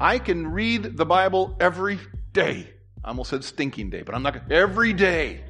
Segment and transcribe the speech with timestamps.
[0.00, 1.98] I can read the Bible every
[2.32, 2.70] day.
[3.04, 5.44] I almost said stinking day, but I'm not every day.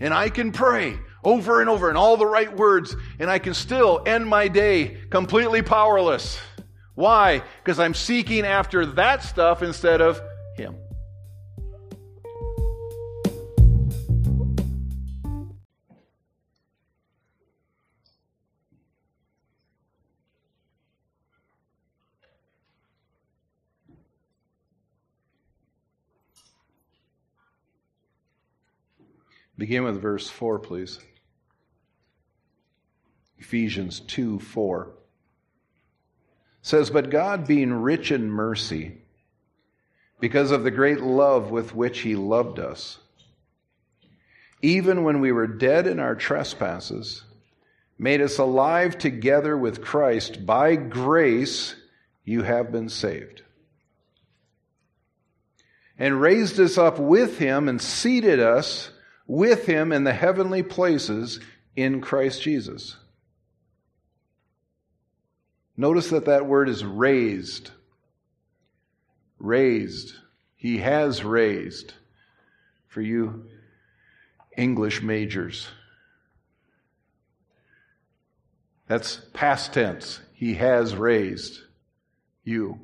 [0.00, 3.52] And I can pray over and over in all the right words, and I can
[3.52, 6.38] still end my day completely powerless.
[6.94, 7.42] Why?
[7.62, 10.22] Because I'm seeking after that stuff instead of
[10.56, 10.76] Him.
[29.64, 30.98] Begin with verse 4, please.
[33.38, 34.90] Ephesians 2 4
[36.60, 38.98] says, But God, being rich in mercy,
[40.20, 42.98] because of the great love with which He loved us,
[44.60, 47.24] even when we were dead in our trespasses,
[47.98, 50.44] made us alive together with Christ.
[50.44, 51.74] By grace
[52.22, 53.40] you have been saved.
[55.98, 58.90] And raised us up with Him and seated us
[59.26, 61.40] with him in the heavenly places
[61.76, 62.96] in Christ Jesus.
[65.76, 67.70] Notice that that word is raised.
[69.38, 70.14] Raised.
[70.56, 71.94] He has raised.
[72.86, 73.46] For you
[74.56, 75.66] English majors.
[78.86, 80.20] That's past tense.
[80.34, 81.60] He has raised
[82.44, 82.78] you.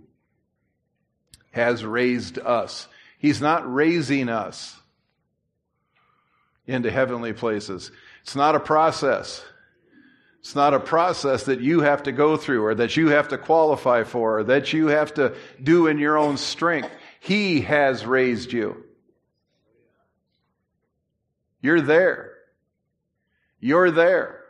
[1.53, 2.89] Has raised us.
[3.19, 4.80] He's not raising us
[6.71, 7.91] into heavenly places.
[8.23, 9.45] It's not a process.
[10.41, 13.39] It's not a process that you have to go through or that you have to
[13.39, 16.91] qualify for or that you have to do in your own strength.
[17.21, 18.85] He has raised you.
[21.61, 22.33] You're there.
[23.59, 24.41] You're there.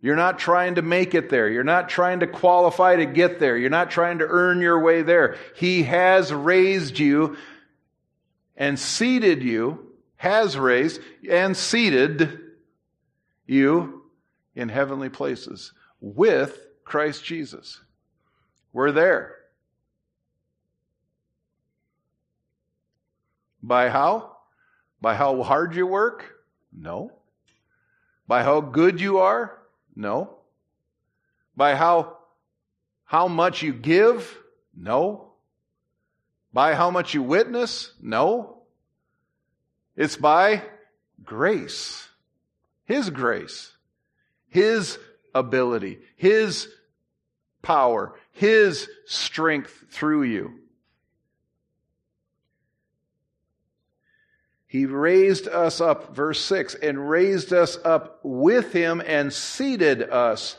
[0.00, 1.48] You're not trying to make it there.
[1.48, 3.56] You're not trying to qualify to get there.
[3.56, 5.36] You're not trying to earn your way there.
[5.56, 7.36] He has raised you
[8.56, 9.85] and seated you
[10.26, 11.00] has raised
[11.30, 12.40] and seated
[13.46, 14.02] you
[14.56, 17.80] in heavenly places with Christ Jesus.
[18.72, 19.36] We're there.
[23.62, 24.36] By how?
[25.00, 26.34] By how hard you work?
[26.72, 27.12] No.
[28.26, 29.56] By how good you are?
[29.94, 30.38] No.
[31.56, 32.18] By how
[33.04, 34.36] how much you give?
[34.76, 35.32] No.
[36.52, 37.92] By how much you witness?
[38.00, 38.55] No.
[39.96, 40.62] It's by
[41.24, 42.08] grace.
[42.84, 43.72] His grace.
[44.48, 44.98] His
[45.34, 45.98] ability.
[46.16, 46.68] His
[47.62, 48.14] power.
[48.32, 50.52] His strength through you.
[54.66, 60.56] He raised us up, verse 6, and raised us up with him and seated us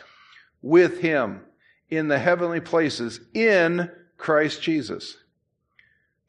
[0.62, 1.42] with him
[1.90, 5.18] in the heavenly places in Christ Jesus.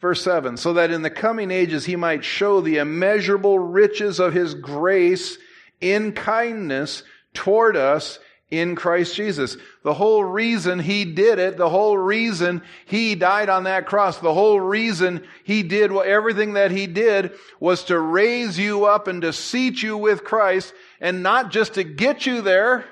[0.00, 4.32] Verse 7 So that in the coming ages he might show the immeasurable riches of
[4.32, 5.38] his grace
[5.81, 7.03] in kindness
[7.34, 8.19] toward us
[8.50, 9.56] in Christ Jesus.
[9.82, 14.32] The whole reason he did it, the whole reason he died on that cross, the
[14.32, 19.32] whole reason he did everything that he did was to raise you up and to
[19.32, 22.84] seat you with Christ and not just to get you there,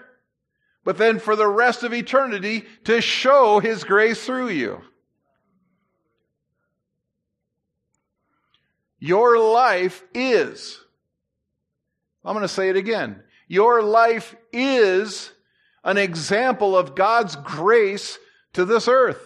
[0.85, 4.83] but then for the rest of eternity to show his grace through you.
[9.07, 10.81] Your life is,
[12.25, 13.23] I'm going to say it again.
[13.47, 15.31] Your life is
[15.85, 18.19] an example of God's grace
[18.55, 19.23] to this earth.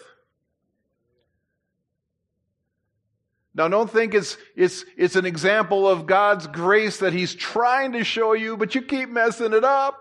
[3.55, 8.05] Now, don't think it's, it's, it's an example of God's grace that He's trying to
[8.05, 9.99] show you, but you keep messing it up.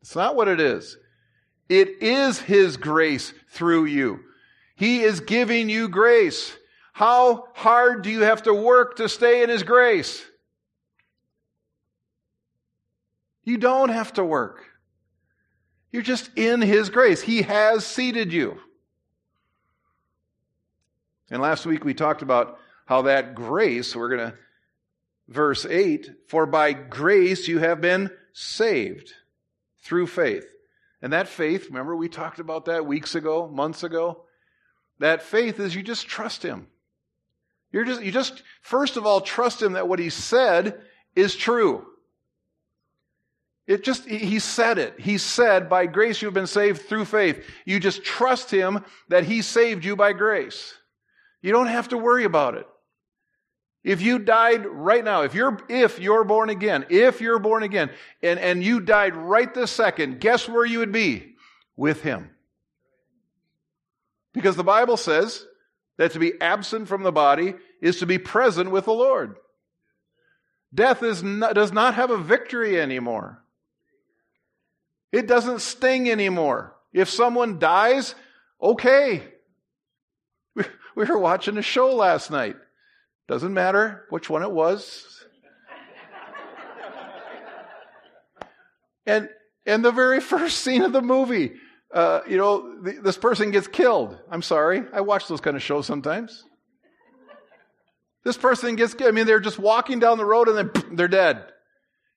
[0.00, 0.96] It's not what it is.
[1.68, 4.20] It is His grace through you.
[4.76, 6.56] He is giving you grace.
[6.92, 10.24] How hard do you have to work to stay in His grace?
[13.44, 14.64] You don't have to work.
[15.90, 17.20] You're just in His grace.
[17.20, 18.58] He has seated you.
[21.30, 24.36] And last week we talked about how that grace, we're going to,
[25.28, 29.14] verse 8, for by grace you have been saved
[29.82, 30.46] through faith.
[31.00, 34.24] And that faith, remember we talked about that weeks ago, months ago?
[34.98, 36.68] That faith is you just trust Him.
[37.72, 40.80] You're just, you just, first of all, trust him that what he said
[41.16, 41.86] is true.
[43.66, 45.00] It just, he said it.
[45.00, 47.44] He said, by grace you've been saved through faith.
[47.64, 50.74] You just trust him that he saved you by grace.
[51.40, 52.66] You don't have to worry about it.
[53.84, 57.90] If you died right now, if you're, if you're born again, if you're born again,
[58.22, 61.34] and, and you died right this second, guess where you would be?
[61.76, 62.30] With him.
[64.32, 65.46] Because the Bible says
[66.02, 69.36] that to be absent from the body is to be present with the Lord.
[70.74, 73.44] Death is not, does not have a victory anymore.
[75.12, 76.74] It doesn't sting anymore.
[76.92, 78.16] If someone dies,
[78.60, 79.22] okay.
[80.56, 80.64] We,
[80.96, 82.56] we were watching a show last night.
[83.28, 85.06] Doesn't matter which one it was.
[89.06, 89.28] and
[89.64, 91.52] and the very first scene of the movie,
[91.92, 94.18] uh, you know, the, this person gets killed.
[94.30, 96.44] I'm sorry, I watch those kind of shows sometimes.
[98.24, 99.08] This person gets, killed.
[99.08, 101.44] I mean, they're just walking down the road and then they're dead.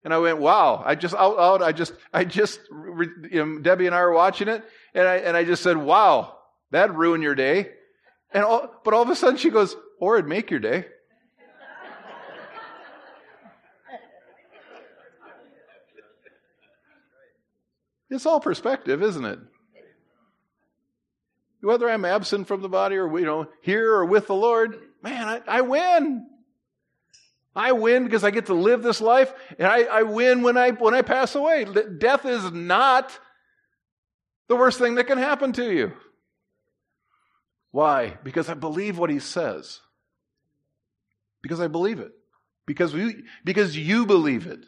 [0.04, 3.88] And I went, wow, I just out, out, I just, I just, you know, Debbie
[3.88, 4.64] and I were watching it
[4.94, 6.38] and I, and I just said, wow,
[6.72, 7.72] that ruined your day.
[8.32, 10.86] And all, but all of a sudden she goes, or it'd make your day.
[18.12, 19.40] It's all perspective, isn't it?
[21.66, 25.28] Whether I'm absent from the body or, you know, here or with the Lord, man,
[25.28, 26.28] I, I win.
[27.56, 30.72] I win because I get to live this life, and I, I win when I,
[30.72, 31.66] when I pass away.
[31.98, 33.18] Death is not
[34.48, 35.94] the worst thing that can happen to you.
[37.72, 38.18] Why?
[38.24, 39.80] Because I believe what he says.
[41.42, 42.12] Because I believe it.
[42.68, 44.60] Because, we, because you believe it.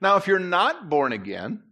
[0.00, 1.62] Now, if you're not born again,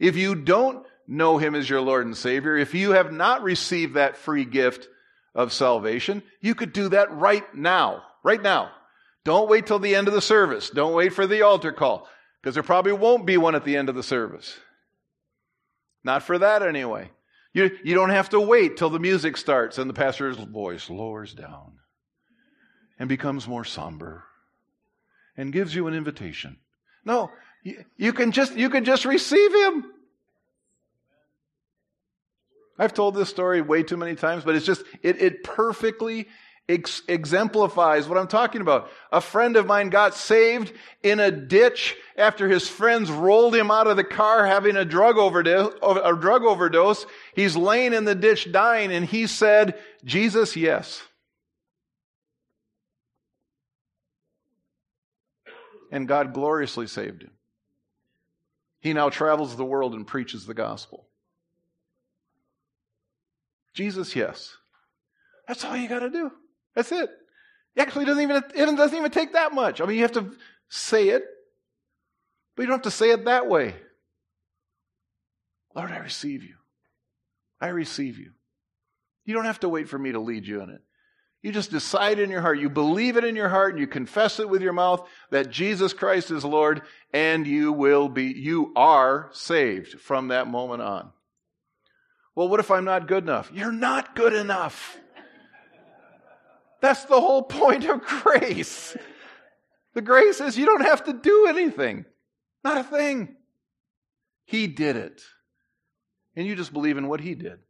[0.00, 3.94] if you don't know Him as your Lord and Savior, if you have not received
[3.94, 4.88] that free gift
[5.34, 8.02] of salvation, you could do that right now.
[8.22, 8.70] Right now.
[9.24, 10.70] Don't wait till the end of the service.
[10.70, 12.08] Don't wait for the altar call,
[12.40, 14.58] because there probably won't be one at the end of the service.
[16.04, 17.10] Not for that anyway.
[17.54, 21.32] You, you don't have to wait till the music starts and the pastor's voice lowers
[21.32, 21.78] down
[22.98, 24.24] and becomes more somber
[25.36, 26.58] and gives you an invitation.
[27.04, 27.30] No,
[27.96, 29.84] you, can just, you can just receive him.
[32.78, 36.28] I've told this story way too many times, but it's just, it, it perfectly
[36.68, 38.90] ex- exemplifies what I'm talking about.
[39.12, 40.72] A friend of mine got saved
[41.02, 45.16] in a ditch after his friends rolled him out of the car having a drug
[45.18, 47.06] a drug overdose.
[47.34, 51.02] He's laying in the ditch dying and he said, Jesus, yes.
[55.92, 57.30] And God gloriously saved him.
[58.80, 61.03] He now travels the world and preaches the gospel.
[63.74, 64.56] Jesus, yes.
[65.46, 66.30] That's all you got to do.
[66.74, 67.10] That's it.
[67.76, 69.80] Actually, doesn't even it doesn't even take that much.
[69.80, 70.32] I mean, you have to
[70.68, 71.24] say it,
[72.54, 73.74] but you don't have to say it that way.
[75.74, 76.54] Lord, I receive you.
[77.60, 78.30] I receive you.
[79.24, 80.80] You don't have to wait for me to lead you in it.
[81.42, 84.40] You just decide in your heart, you believe it in your heart, and you confess
[84.40, 86.80] it with your mouth that Jesus Christ is Lord,
[87.12, 91.10] and you will be, you are saved from that moment on.
[92.34, 93.50] Well, what if I'm not good enough?
[93.54, 94.98] You're not good enough.
[96.80, 98.96] That's the whole point of grace.
[99.94, 102.04] The grace is you don't have to do anything,
[102.62, 103.36] not a thing.
[104.44, 105.22] He did it.
[106.36, 107.60] And you just believe in what He did.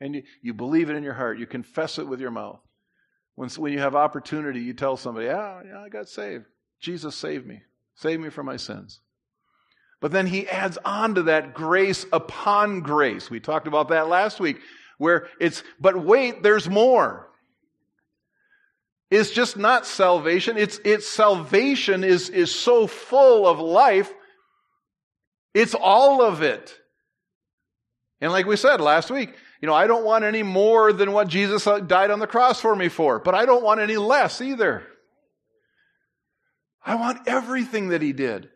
[0.00, 1.38] And you, you believe it in your heart.
[1.38, 2.60] You confess it with your mouth.
[3.34, 6.44] When, when you have opportunity, you tell somebody, yeah, yeah, I got saved.
[6.80, 7.62] Jesus saved me.
[7.94, 9.00] Saved me from my sins.
[10.00, 13.30] But then he adds on to that grace upon grace.
[13.30, 14.58] We talked about that last week,
[14.98, 17.28] where it's, but wait, there's more.
[19.10, 20.56] It's just not salvation.
[20.58, 24.12] It's, it's salvation is, is so full of life.
[25.54, 26.78] It's all of it.
[28.20, 31.28] And like we said last week, you know, I don't want any more than what
[31.28, 34.40] Jesus uh, died on the cross for me for, but I don't want any less
[34.40, 34.86] either.
[36.84, 38.50] I want everything that he did.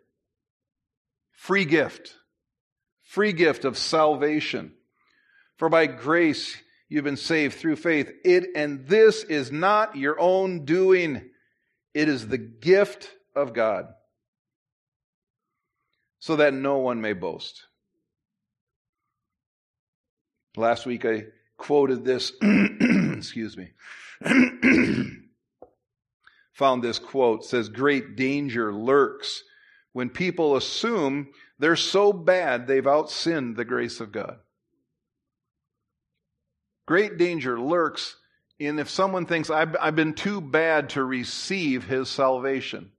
[1.40, 2.14] Free gift.
[3.02, 4.74] Free gift of salvation.
[5.56, 6.54] For by grace
[6.90, 8.10] you've been saved through faith.
[8.26, 11.30] It and this is not your own doing.
[11.94, 13.86] It is the gift of God.
[16.18, 17.64] So that no one may boast.
[20.58, 21.24] Last week I
[21.56, 23.70] quoted this, excuse me.
[26.52, 29.42] Found this quote says great danger lurks
[29.92, 31.28] when people assume
[31.58, 34.38] they're so bad they've outsinned the grace of God.
[36.86, 38.16] Great danger lurks
[38.58, 42.92] in if someone thinks I've, I've been too bad to receive his salvation.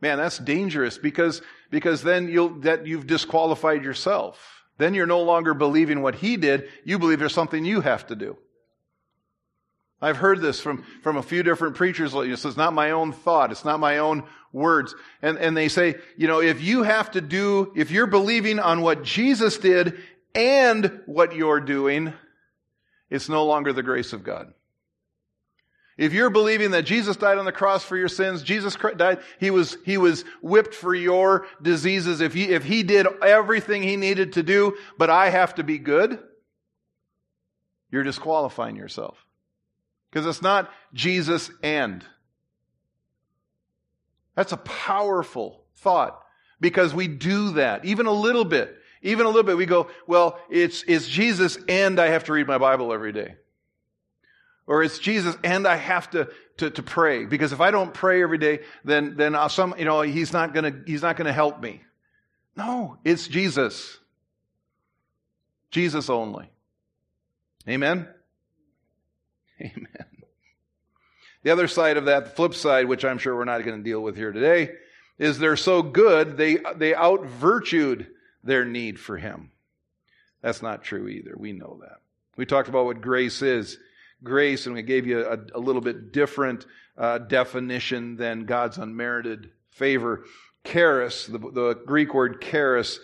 [0.00, 4.64] Man, that's dangerous because, because then you'll, that you've disqualified yourself.
[4.78, 6.68] Then you're no longer believing what he did.
[6.84, 8.36] You believe there's something you have to do.
[10.00, 12.14] I've heard this from, from a few different preachers.
[12.14, 13.50] Is not my own thought.
[13.50, 14.94] It's not my own words.
[15.22, 18.82] And, and they say, you know, if you have to do, if you're believing on
[18.82, 19.98] what Jesus did
[20.34, 22.12] and what you're doing,
[23.10, 24.52] it's no longer the grace of God.
[25.96, 29.50] If you're believing that Jesus died on the cross for your sins, Jesus died, he
[29.50, 32.20] was, he was whipped for your diseases.
[32.20, 35.78] If he, if he did everything he needed to do, but I have to be
[35.78, 36.20] good,
[37.90, 39.16] you're disqualifying yourself.
[40.10, 42.04] Because it's not Jesus and.
[44.34, 46.22] That's a powerful thought
[46.60, 48.76] because we do that even a little bit.
[49.02, 49.56] Even a little bit.
[49.56, 53.36] We go, well, it's, it's Jesus and I have to read my Bible every day.
[54.66, 57.24] Or it's Jesus and I have to, to, to pray.
[57.24, 60.82] Because if I don't pray every day, then, then some, you know, he's not gonna,
[60.86, 61.80] he's not gonna help me.
[62.56, 63.98] No, it's Jesus.
[65.70, 66.50] Jesus only.
[67.68, 68.08] Amen?
[69.62, 70.06] Amen.
[71.42, 73.82] The other side of that, the flip side, which I'm sure we're not going to
[73.82, 74.72] deal with here today,
[75.18, 78.08] is they're so good, they, they out virtued
[78.44, 79.50] their need for Him.
[80.42, 81.34] That's not true either.
[81.36, 81.98] We know that.
[82.36, 83.78] We talked about what grace is
[84.22, 89.50] grace, and we gave you a, a little bit different uh, definition than God's unmerited
[89.70, 90.24] favor.
[90.64, 93.00] Charis, the, the Greek word charis,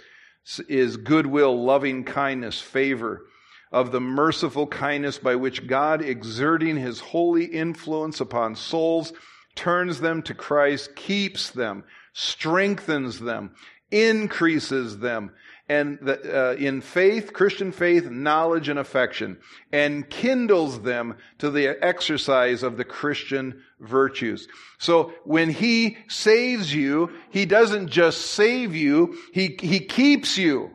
[0.68, 3.26] is goodwill, loving kindness, favor
[3.74, 9.12] of the merciful kindness by which God, exerting his holy influence upon souls,
[9.56, 13.50] turns them to Christ, keeps them, strengthens them,
[13.90, 15.32] increases them,
[15.68, 19.38] and the, uh, in faith, Christian faith, knowledge and affection,
[19.72, 24.46] and kindles them to the exercise of the Christian virtues.
[24.78, 30.70] So when He saves you, He doesn't just save you, He, He keeps you.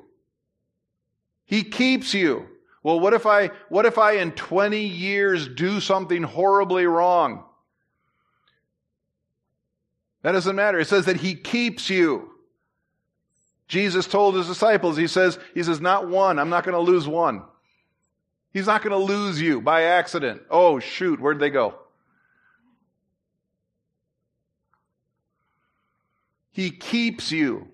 [1.45, 2.45] He keeps you.
[2.81, 7.43] Well, what if I, what if I in 20 years do something horribly wrong?
[10.21, 10.79] That doesn't matter.
[10.79, 12.29] It says that He keeps you.
[13.69, 16.39] Jesus told his disciples, he says, he says, not one.
[16.39, 17.43] I'm not going to lose one.
[18.51, 20.41] He's not going to lose you by accident.
[20.49, 21.21] Oh, shoot.
[21.21, 21.75] Where'd they go?
[26.51, 27.67] He keeps you.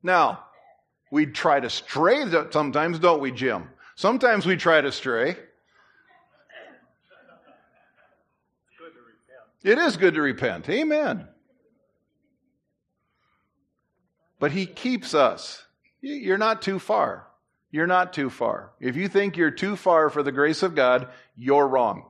[0.00, 0.44] Now,
[1.10, 3.68] we try to stray sometimes, don't we, Jim?
[3.94, 5.36] Sometimes we try to stray.
[9.62, 10.68] It is good to repent.
[10.68, 11.26] Amen.
[14.38, 15.64] But He keeps us.
[16.00, 17.26] You're not too far.
[17.70, 18.70] You're not too far.
[18.80, 22.06] If you think you're too far for the grace of God, you're wrong.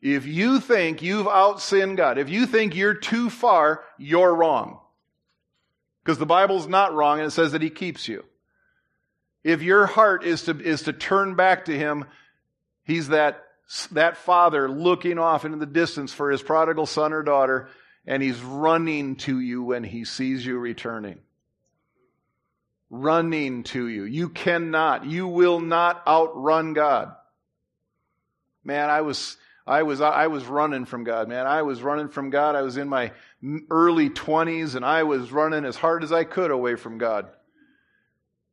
[0.00, 4.80] If you think you've outsinned God, if you think you're too far, you're wrong.
[6.02, 8.24] Because the Bible's not wrong and it says that He keeps you.
[9.44, 12.06] If your heart is to, is to turn back to Him,
[12.84, 13.44] He's that,
[13.92, 17.68] that father looking off into the distance for his prodigal son or daughter
[18.06, 21.18] and he's running to you when he sees you returning.
[22.90, 24.04] Running to you.
[24.04, 27.14] You cannot, you will not outrun God.
[28.64, 31.46] Man, I was, I was, I was running from God, man.
[31.46, 32.56] I was running from God.
[32.56, 33.12] I was in my
[33.70, 37.28] early 20s and I was running as hard as I could away from God.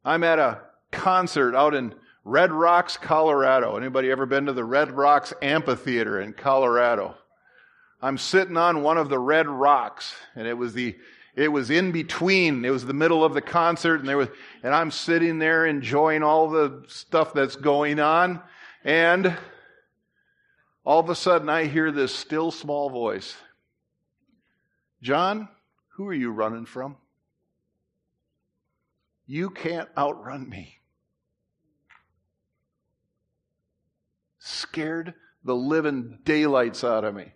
[0.06, 0.62] I'm at a
[0.92, 3.76] concert out in Red Rocks, Colorado.
[3.76, 7.16] Anybody ever been to the Red Rocks Amphitheater in Colorado?
[8.02, 10.96] I'm sitting on one of the red rocks, and it was the
[11.36, 12.66] it was in between.
[12.66, 14.30] It was the middle of the concert, and there was,
[14.62, 18.42] and I'm sitting there enjoying all the stuff that's going on,
[18.84, 19.38] and
[20.90, 23.38] all of a sudden I hear this still small voice.
[25.04, 25.48] John,
[25.90, 26.98] who are you running from?
[29.28, 30.80] You can't outrun me.
[34.40, 37.34] Scared the living daylights out of me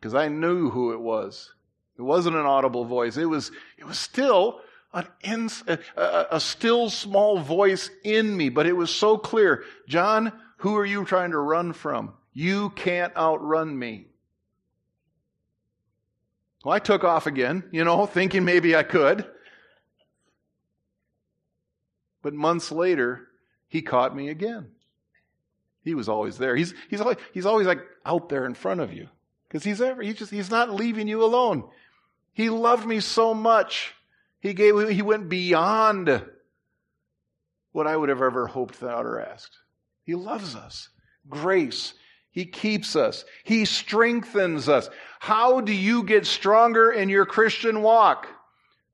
[0.00, 1.52] because I knew who it was.
[1.98, 3.18] It wasn't an audible voice.
[3.18, 4.62] It was, it was still
[4.94, 9.64] an ins, a, a, a still small voice in me, but it was so clear.
[9.86, 12.14] John, who are you trying to run from?
[12.40, 14.06] You can't outrun me.
[16.64, 19.26] Well, I took off again, you know, thinking maybe I could.
[22.22, 23.28] But months later,
[23.68, 24.68] he caught me again.
[25.84, 26.56] He was always there.
[26.56, 29.08] He's, he's, always, he's always like out there in front of you.
[29.46, 31.64] Because he's ever, he just, he's not leaving you alone.
[32.32, 33.94] He loved me so much.
[34.40, 36.24] He gave, he went beyond
[37.72, 39.58] what I would have ever hoped, thought, or asked.
[40.04, 40.88] He loves us.
[41.28, 41.92] Grace.
[42.32, 43.24] He keeps us.
[43.44, 44.88] He strengthens us.
[45.18, 48.28] How do you get stronger in your Christian walk?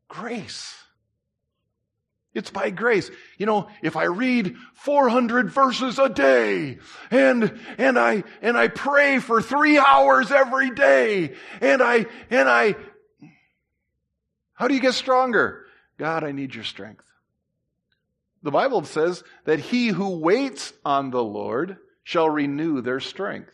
[0.08, 0.74] Grace.
[2.32, 3.10] It's by grace.
[3.38, 6.78] You know, if I read 400 verses a day
[7.10, 12.74] and, and I, and I pray for three hours every day and I, and I,
[14.52, 15.64] how do you get stronger?
[15.98, 17.04] God, I need your strength.
[18.42, 23.50] The Bible says that he who waits on the Lord shall renew their strength.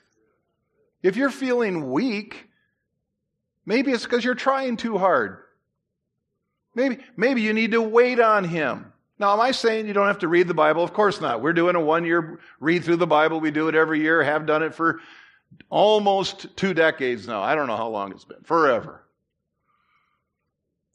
[1.02, 2.50] If you're feeling weak,
[3.64, 5.38] maybe it's because you're trying too hard.
[6.74, 8.92] Maybe, maybe you need to wait on him.
[9.18, 10.84] Now, am I saying you don't have to read the Bible?
[10.84, 11.40] Of course not.
[11.40, 13.40] We're doing a one year read through the Bible.
[13.40, 15.00] We do it every year, have done it for
[15.70, 17.40] almost two decades now.
[17.40, 18.42] I don't know how long it's been.
[18.42, 19.02] Forever.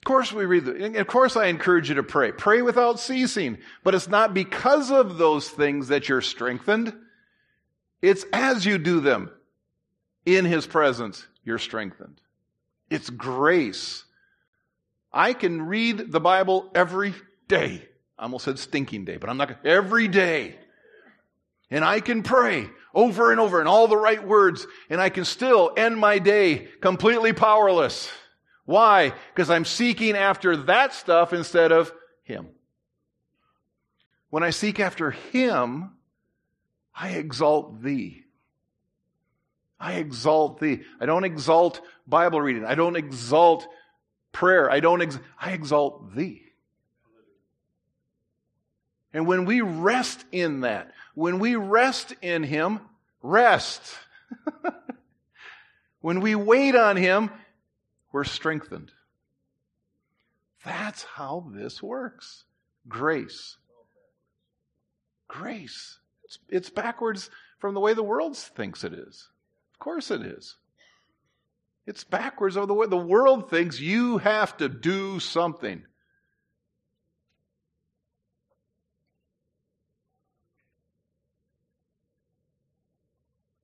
[0.01, 2.31] Of course, we read the, of course, I encourage you to pray.
[2.31, 3.57] Pray without ceasing.
[3.83, 6.93] But it's not because of those things that you're strengthened.
[8.01, 9.31] It's as you do them
[10.25, 12.21] in His presence, you're strengthened.
[12.89, 14.03] It's grace.
[15.11, 17.13] I can read the Bible every
[17.47, 17.87] day.
[18.19, 20.57] I almost said stinking day, but I'm not, every day.
[21.69, 25.25] And I can pray over and over in all the right words, and I can
[25.25, 28.09] still end my day completely powerless.
[28.65, 29.13] Why?
[29.33, 31.91] Because I'm seeking after that stuff instead of
[32.23, 32.47] Him.
[34.29, 35.91] When I seek after Him,
[36.99, 38.23] I exalt Thee.
[39.79, 40.81] I exalt Thee.
[40.99, 42.65] I don't exalt Bible reading.
[42.65, 43.67] I don't exalt
[44.31, 44.71] prayer.
[44.71, 46.41] I don't, ex- I exalt Thee.
[49.13, 52.79] And when we rest in that, when we rest in Him,
[53.21, 53.81] rest.
[56.01, 57.29] when we wait on Him,
[58.11, 58.91] we're strengthened.
[60.65, 62.43] That's how this works.
[62.87, 63.57] Grace.
[65.27, 65.99] Grace.
[66.27, 69.29] It's, it's backwards from the way the world thinks it is.
[69.73, 70.57] Of course it is.
[71.85, 75.83] It's backwards of the way the world thinks you have to do something.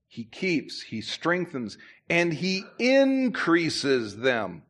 [0.07, 1.77] He keeps, He strengthens,
[2.09, 4.61] and He increases them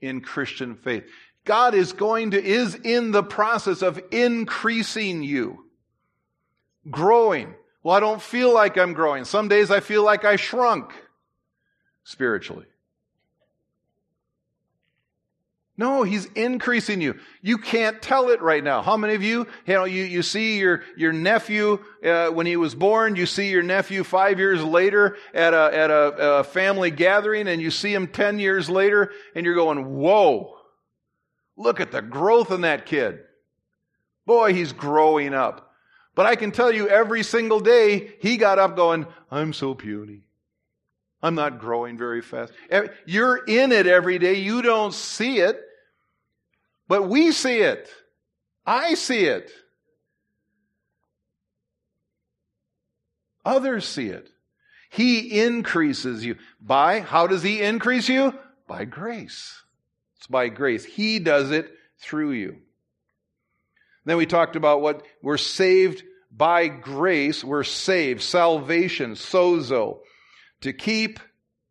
[0.00, 1.04] in Christian faith.
[1.44, 5.65] God is going to, is in the process of increasing you,
[6.90, 7.54] growing.
[7.82, 9.24] Well, I don't feel like I'm growing.
[9.24, 10.92] Some days I feel like I shrunk
[12.04, 12.66] spiritually.
[15.78, 17.18] No, he's increasing you.
[17.42, 18.80] You can't tell it right now.
[18.80, 22.56] How many of you, you know, you, you see your, your nephew, uh, when he
[22.56, 26.90] was born, you see your nephew five years later at a, at a, a family
[26.90, 30.56] gathering and you see him 10 years later and you're going, whoa,
[31.58, 33.20] look at the growth in that kid.
[34.24, 35.65] Boy, he's growing up.
[36.16, 40.22] But I can tell you every single day he got up going, I'm so puny.
[41.22, 42.52] I'm not growing very fast.
[43.04, 44.34] You're in it every day.
[44.34, 45.60] You don't see it.
[46.88, 47.88] But we see it.
[48.64, 49.50] I see it.
[53.44, 54.30] Others see it.
[54.88, 56.36] He increases you.
[56.60, 58.32] By, how does He increase you?
[58.66, 59.62] By grace.
[60.16, 60.84] It's by grace.
[60.84, 62.56] He does it through you.
[64.06, 67.44] Then we talked about what we're saved by grace.
[67.44, 68.22] We're saved.
[68.22, 69.98] Salvation, sozo.
[70.62, 71.20] To keep,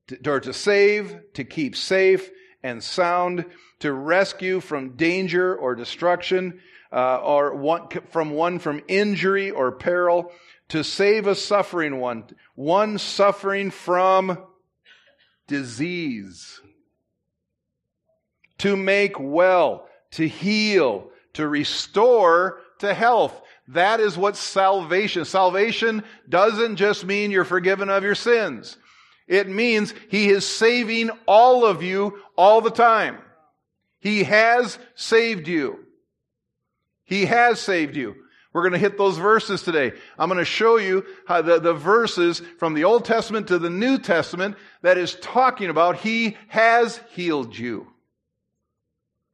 [0.08, 2.30] to, or to save, to keep safe
[2.62, 3.46] and sound
[3.80, 6.60] to rescue from danger or destruction,
[6.92, 10.32] uh, or one, from one from injury or peril,
[10.70, 14.38] to save a suffering one, one suffering from
[15.48, 16.60] disease,
[18.58, 23.40] to make well, to heal, to restore to health.
[23.70, 25.26] That is what salvation.
[25.26, 28.78] Salvation doesn't just mean you're forgiven of your sins.
[29.28, 33.18] It means He is saving all of you all the time.
[34.00, 35.80] He has saved you.
[37.06, 38.16] He has saved you.
[38.54, 39.92] We're going to hit those verses today.
[40.18, 43.70] I'm going to show you how the, the verses from the Old Testament to the
[43.70, 47.88] New Testament that is talking about He has healed you.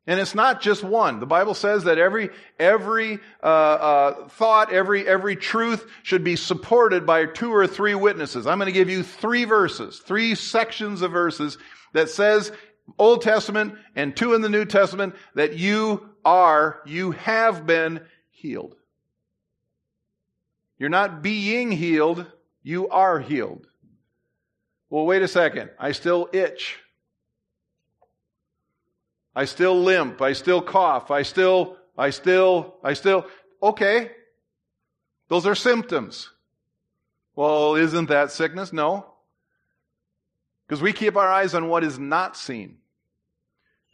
[0.08, 1.20] And it's not just one.
[1.20, 7.06] The Bible says that every every uh, uh, thought, every every truth should be supported
[7.06, 8.48] by two or three witnesses.
[8.48, 11.60] I'm going to give you three verses, three sections of verses
[11.94, 12.52] that says
[12.98, 18.76] Old Testament and two in the New Testament that you are, you have been healed.
[20.78, 22.26] You're not being healed,
[22.64, 23.68] you are healed.
[24.90, 25.70] Well, wait a second.
[25.80, 26.80] I still itch.
[29.36, 30.22] I still limp.
[30.22, 31.12] I still cough.
[31.12, 33.26] I still, I still, I still.
[33.62, 34.12] Okay.
[35.30, 36.30] Those are symptoms.
[37.36, 38.74] Well, isn't that sickness?
[38.74, 39.06] No.
[40.68, 42.78] Because we keep our eyes on what is not seen.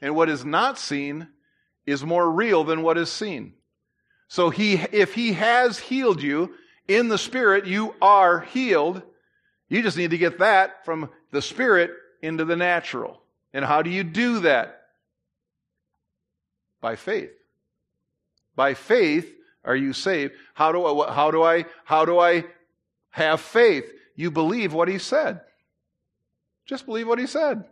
[0.01, 1.27] And what is not seen
[1.85, 3.53] is more real than what is seen.
[4.27, 6.53] So he, if he has healed you
[6.87, 9.01] in the spirit, you are healed.
[9.69, 13.21] You just need to get that from the spirit into the natural.
[13.53, 14.76] And how do you do that?
[16.81, 17.31] By faith.
[18.55, 20.33] By faith, are you saved.
[20.53, 22.45] How do I, how do I, how do I
[23.09, 23.85] have faith?
[24.15, 25.41] You believe what he said.
[26.65, 27.65] Just believe what he said.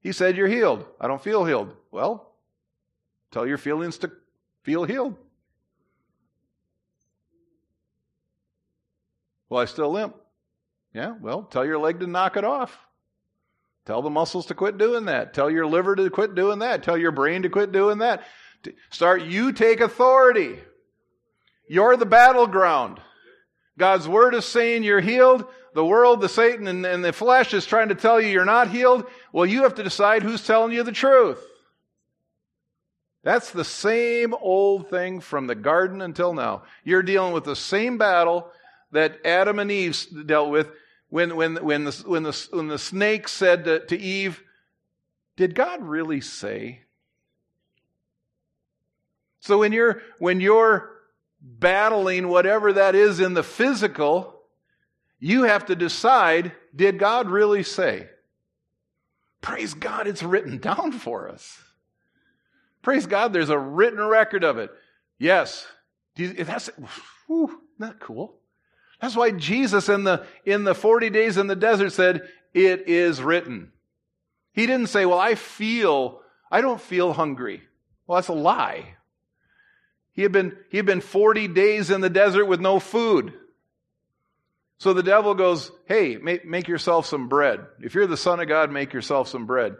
[0.00, 0.84] He said you're healed.
[1.00, 1.74] I don't feel healed.
[1.90, 2.32] Well,
[3.30, 4.10] tell your feelings to
[4.62, 5.16] feel healed.
[9.48, 10.14] Well, I still limp.
[10.94, 12.76] Yeah, well, tell your leg to knock it off.
[13.86, 15.34] Tell the muscles to quit doing that.
[15.34, 16.82] Tell your liver to quit doing that.
[16.82, 18.24] Tell your brain to quit doing that.
[18.90, 20.58] Start, you take authority.
[21.68, 23.00] You're the battleground.
[23.78, 25.44] God's word is saying you're healed.
[25.72, 28.70] The world, the Satan, and, and the flesh is trying to tell you you're not
[28.70, 29.06] healed.
[29.32, 31.42] Well, you have to decide who's telling you the truth.
[33.22, 36.62] That's the same old thing from the garden until now.
[36.84, 38.50] You're dealing with the same battle
[38.92, 40.70] that Adam and Eve dealt with
[41.10, 44.42] when, when, when, the, when, the, when the snake said to, to Eve,
[45.40, 46.80] Did God really say?
[49.40, 50.90] So when you're, when you're
[51.40, 54.42] battling whatever that is in the physical,
[55.18, 58.10] you have to decide, did God really say?
[59.40, 61.62] Praise God, it's written down for us.
[62.82, 64.70] Praise God, there's a written record of it.
[65.18, 65.66] Yes.
[66.16, 66.68] You, that's,
[67.26, 68.39] whew, that cool?
[69.00, 73.22] That's why Jesus in the, in the 40 days in the desert said, it is
[73.22, 73.72] written.
[74.52, 77.62] He didn't say, well, I feel, I don't feel hungry.
[78.06, 78.96] Well, that's a lie.
[80.12, 83.32] He had been, he had been 40 days in the desert with no food.
[84.78, 87.60] So the devil goes, Hey, make, make yourself some bread.
[87.80, 89.76] If you're the Son of God, make yourself some bread.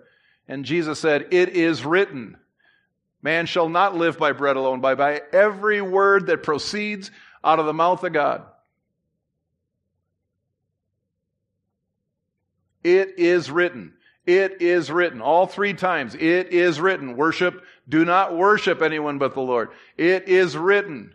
[0.46, 2.36] And Jesus said, It is written,
[3.22, 7.10] Man shall not live by bread alone, but by every word that proceeds
[7.42, 8.44] out of the mouth of God.
[12.82, 13.94] It is written.
[14.26, 15.20] It is written.
[15.20, 16.14] All three times.
[16.14, 17.16] It is written.
[17.16, 17.62] Worship.
[17.88, 19.70] Do not worship anyone but the Lord.
[19.96, 21.14] It is written.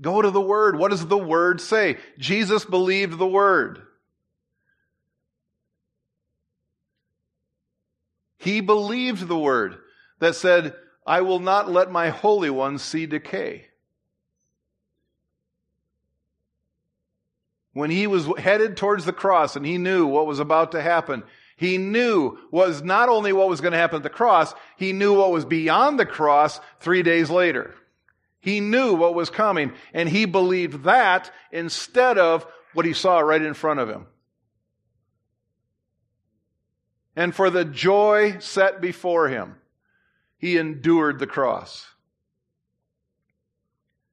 [0.00, 0.78] Go to the Word.
[0.78, 1.98] What does the Word say?
[2.18, 3.82] Jesus believed the Word.
[8.38, 9.78] He believed the Word
[10.20, 10.74] that said,
[11.06, 13.67] I will not let my Holy One see decay.
[17.78, 21.22] When he was headed towards the cross and he knew what was about to happen,
[21.56, 25.14] he knew was not only what was going to happen at the cross, he knew
[25.14, 27.72] what was beyond the cross three days later.
[28.40, 33.40] He knew what was coming, and he believed that instead of what he saw right
[33.40, 34.06] in front of him.
[37.14, 39.54] And for the joy set before him,
[40.36, 41.86] he endured the cross.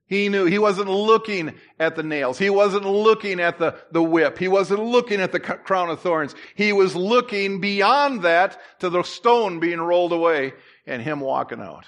[0.07, 2.37] He knew he wasn't looking at the nails.
[2.37, 4.37] He wasn't looking at the, the whip.
[4.37, 6.35] He wasn't looking at the crown of thorns.
[6.55, 10.53] He was looking beyond that to the stone being rolled away
[10.85, 11.85] and him walking out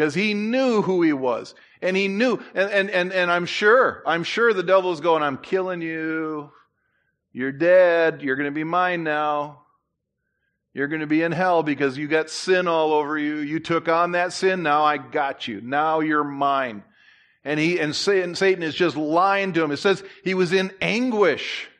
[0.00, 1.54] because he knew who he was.
[1.82, 5.36] And he knew, and, and, and, and I'm sure, I'm sure the devil's going, I'm
[5.36, 6.50] killing you.
[7.34, 8.22] You're dead.
[8.22, 9.60] You're going to be mine now.
[10.72, 13.36] You're going to be in hell because you got sin all over you.
[13.36, 14.62] You took on that sin.
[14.62, 15.60] Now I got you.
[15.60, 16.84] Now you're mine.
[17.44, 19.72] And he, and Satan, is just lying to him.
[19.72, 21.70] It says he was in anguish.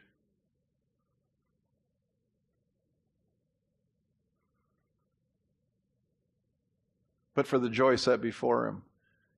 [7.41, 8.83] but for the joy set before him.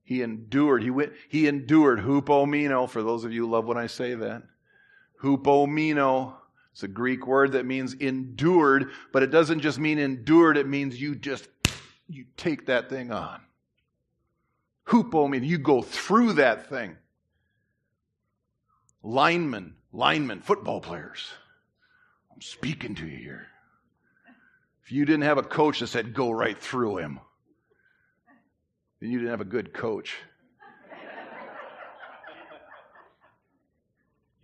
[0.02, 0.82] He endured.
[0.82, 4.42] He went, he endured hupomeno, for those of you who love when I say that.
[5.22, 6.34] Hupomeno.
[6.72, 11.00] It's a Greek word that means endured, but it doesn't just mean endured, it means
[11.00, 11.48] you just
[12.08, 13.40] you take that thing on.
[14.86, 16.96] Hupomeno, you go through that thing.
[19.04, 21.30] Linemen, linemen, football players.
[22.32, 23.46] I'm speaking to you here.
[24.84, 27.20] If you didn't have a coach that said, go right through him,
[29.00, 30.16] then you didn't have a good coach.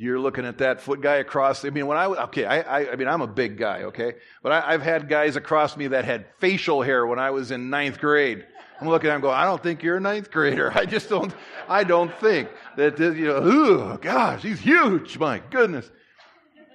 [0.01, 1.65] You're looking at that foot guy across.
[1.65, 4.53] I mean, when I okay, I, I, I mean, I'm a big guy, okay, but
[4.53, 7.99] I, have had guys across me that had facial hair when I was in ninth
[7.99, 8.47] grade.
[8.81, 10.71] I'm looking at them, going, I don't think you're a ninth grader.
[10.75, 11.35] I just don't.
[11.69, 13.41] I don't think that this, you know.
[13.43, 15.19] Oh gosh, he's huge.
[15.19, 15.91] My goodness.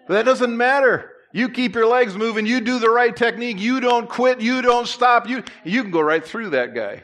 [0.05, 1.11] But that doesn't matter.
[1.31, 2.45] You keep your legs moving.
[2.45, 3.57] You do the right technique.
[3.57, 4.41] You don't quit.
[4.41, 5.29] You don't stop.
[5.29, 7.03] You you can go right through that guy.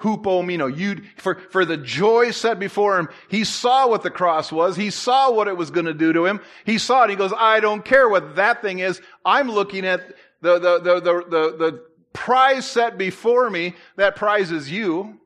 [0.00, 0.74] Hupomeno.
[0.74, 4.76] You, for, for the joy set before him, he saw what the cross was.
[4.76, 6.40] He saw what it was going to do to him.
[6.64, 7.10] He saw it.
[7.10, 9.00] He goes, I don't care what that thing is.
[9.24, 10.06] I'm looking at
[10.40, 13.74] the, the, the, the, the, the prize set before me.
[13.96, 15.20] That prize is you.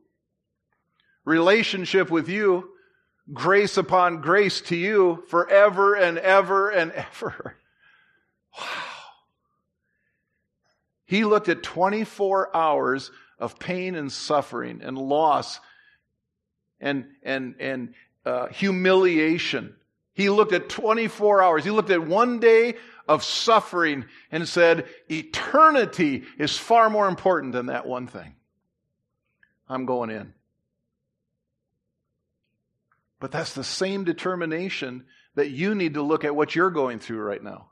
[1.24, 2.70] Relationship with you.
[3.32, 7.56] Grace upon grace to you forever and ever and ever.
[8.56, 8.94] Wow.
[11.06, 15.60] He looked at 24 hours of pain and suffering and loss
[16.80, 17.94] and, and, and
[18.24, 19.74] uh, humiliation.
[20.14, 21.64] He looked at 24 hours.
[21.64, 22.74] He looked at one day
[23.08, 28.34] of suffering and said, eternity is far more important than that one thing.
[29.68, 30.34] I'm going in.
[33.20, 37.20] But that's the same determination that you need to look at what you're going through
[37.22, 37.70] right now.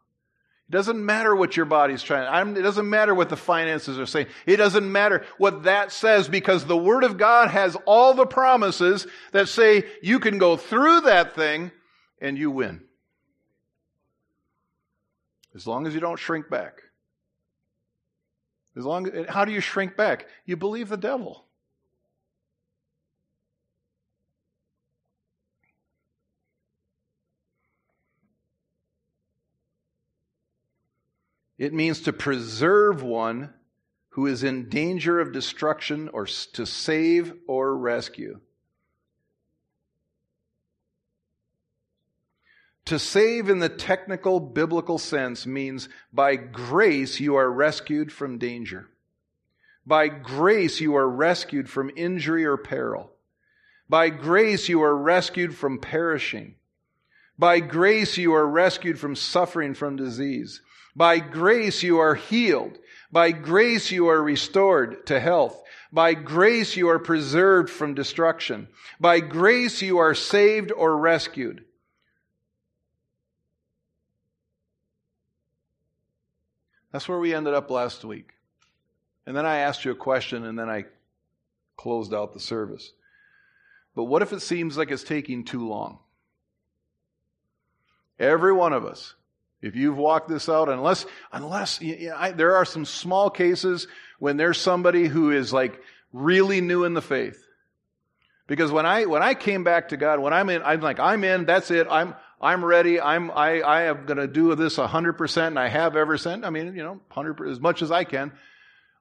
[0.73, 2.57] It doesn't matter what your body's trying.
[2.57, 4.29] it doesn't matter what the finances are saying.
[4.47, 9.07] It doesn't matter what that says because the Word of God has all the promises
[9.33, 11.73] that say you can go through that thing
[12.23, 12.81] and you win.
[15.55, 16.81] As long as you don't shrink back.
[18.75, 20.27] As long as, how do you shrink back?
[20.47, 21.45] You believe the devil.
[31.63, 33.55] It means to preserve one
[34.09, 38.41] who is in danger of destruction or to save or rescue.
[42.87, 48.89] To save in the technical biblical sense means by grace you are rescued from danger.
[49.87, 53.13] By grace you are rescued from injury or peril.
[53.89, 56.57] By grace you are rescued from perishing.
[57.39, 60.61] By grace you are rescued from suffering from disease.
[60.95, 62.79] By grace you are healed.
[63.11, 65.61] By grace you are restored to health.
[65.93, 68.69] By grace you are preserved from destruction.
[69.01, 71.65] By grace you are saved or rescued.
[76.91, 78.33] That's where we ended up last week.
[79.27, 80.85] And then I asked you a question and then I
[81.77, 82.93] closed out the service.
[83.95, 85.99] But what if it seems like it's taking too long?
[88.19, 89.15] Every one of us
[89.63, 93.87] if you've walked this out, unless, unless, I, there are some small cases
[94.19, 95.81] when there's somebody who is like
[96.13, 97.39] really new in the faith.
[98.49, 101.23] Because when I, when I came back to God, when I'm in, I'm like, I'm
[101.23, 105.59] in, that's it, I'm, I'm ready, I'm, I, I am gonna do this 100% and
[105.59, 108.33] I have ever since, I mean, you know, 100, as much as I can.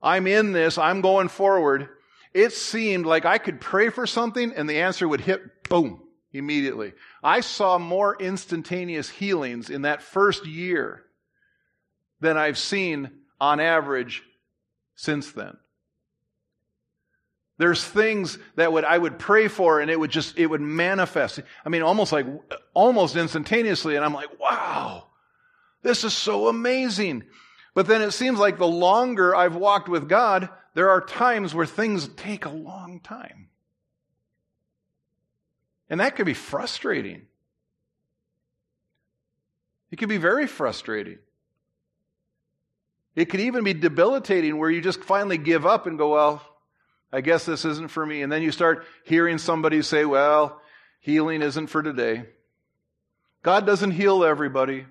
[0.02, 1.89] I'm in this, I'm going forward.
[2.36, 6.02] It seemed like I could pray for something and the answer would hit, boom,
[6.34, 6.94] immediately.
[7.24, 11.04] I saw more instantaneous healings in that first year
[12.20, 14.24] than I've seen on average
[14.96, 15.58] since then.
[17.58, 21.39] There's things that would I would pray for and it would just it would manifest.
[21.63, 22.26] I mean almost like
[22.74, 25.10] almost instantaneously and I'm like, "Wow.
[25.84, 27.24] This is so amazing."
[27.76, 31.67] But then it seems like the longer I've walked with God, there are times where
[31.67, 33.51] things take a long time.
[35.91, 37.23] And that could be frustrating.
[39.91, 41.19] It can be very frustrating.
[43.13, 46.41] It could even be debilitating where you just finally give up and go, well,
[47.12, 48.21] I guess this isn't for me.
[48.21, 50.62] And then you start hearing somebody say, well,
[51.01, 52.23] healing isn't for today.
[53.43, 54.86] God doesn't heal everybody.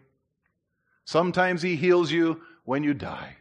[1.06, 3.36] Sometimes He heals you when you die.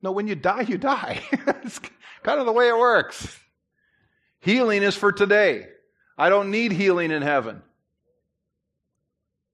[0.00, 1.20] No, when you die, you die.
[1.62, 1.78] it's
[2.22, 3.38] kind of the way it works.
[4.40, 5.66] Healing is for today.
[6.18, 7.62] I don't need healing in heaven.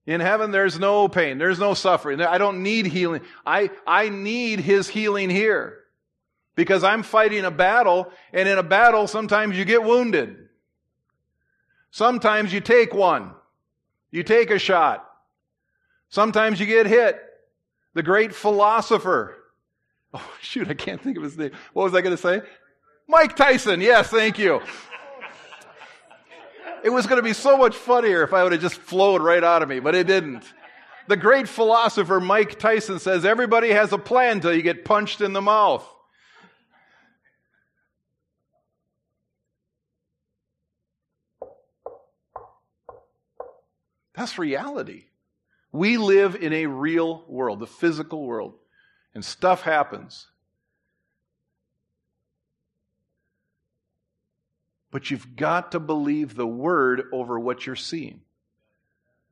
[0.07, 1.39] In heaven, there's no pain.
[1.39, 2.21] There's no suffering.
[2.21, 3.21] I don't need healing.
[3.47, 5.79] I, I need His healing here.
[6.57, 10.37] Because I'm fighting a battle, and in a battle, sometimes you get wounded.
[11.91, 13.33] Sometimes you take one.
[14.11, 15.09] You take a shot.
[16.09, 17.21] Sometimes you get hit.
[17.95, 19.37] The great philosopher.
[20.17, 21.51] Oh, shoot, I can't think of his name.
[21.73, 22.41] What was I going to say?
[23.09, 23.81] Mike Tyson.
[23.81, 24.63] Yes, thank you.
[26.85, 29.43] It was going to be so much funnier if I would have just flowed right
[29.43, 30.45] out of me, but it didn't.
[31.09, 35.33] The great philosopher Mike Tyson says everybody has a plan till you get punched in
[35.33, 35.89] the mouth.
[44.15, 45.07] That's reality.
[45.73, 48.57] We live in a real world, the physical world,
[49.15, 50.27] and stuff happens.
[54.95, 58.21] But you've got to believe the word over what you're seeing,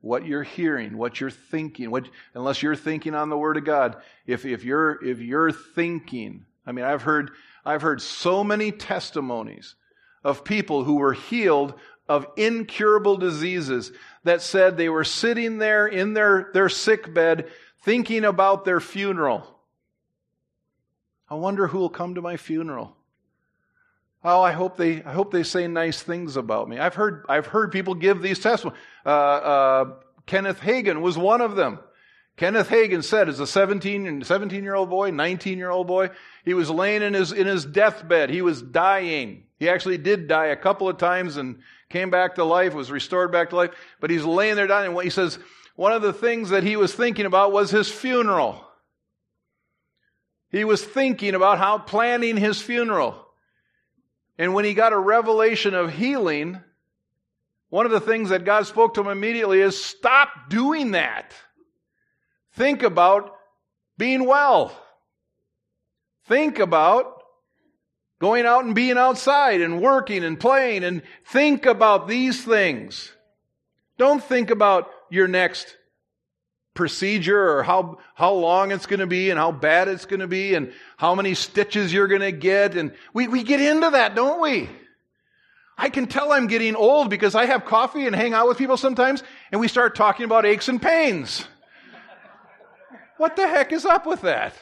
[0.01, 1.89] what you're hearing, what you're thinking.
[1.89, 3.95] What, unless you're thinking on the word of God,
[4.27, 7.31] if, if you're if you're thinking, I mean, I've heard
[7.63, 9.75] I've heard so many testimonies
[10.21, 11.75] of people who were healed
[12.09, 13.93] of incurable diseases
[14.25, 17.49] that said they were sitting there in their, their sick bed
[17.83, 19.47] thinking about their funeral.
[21.29, 22.97] I wonder who will come to my funeral.
[24.23, 26.79] Oh, I hope they, I hope they say nice things about me.
[26.79, 28.79] I've heard, I've heard people give these testimonies.
[29.05, 29.85] Uh, uh,
[30.25, 31.79] Kenneth Hagin was one of them.
[32.37, 36.09] Kenneth Hagin said as a 17, 17 year old boy, 19 year old boy,
[36.45, 38.29] he was laying in his, in his deathbed.
[38.29, 39.43] He was dying.
[39.59, 41.59] He actually did die a couple of times and
[41.89, 44.99] came back to life, was restored back to life, but he's laying there dying.
[45.01, 45.37] He says,
[45.75, 48.65] one of the things that he was thinking about was his funeral.
[50.49, 53.22] He was thinking about how planning his funeral.
[54.37, 56.59] And when he got a revelation of healing,
[57.69, 61.33] one of the things that God spoke to him immediately is stop doing that.
[62.53, 63.35] Think about
[63.97, 64.79] being well.
[66.25, 67.21] Think about
[68.19, 73.11] going out and being outside and working and playing and think about these things.
[73.97, 75.75] Don't think about your next
[76.73, 80.27] procedure or how, how long it's going to be and how bad it's going to
[80.27, 82.75] be and how many stitches you're going to get.
[82.75, 84.69] And we, we get into that, don't we?
[85.77, 88.77] I can tell I'm getting old because I have coffee and hang out with people
[88.77, 91.45] sometimes and we start talking about aches and pains.
[93.17, 94.53] What the heck is up with that?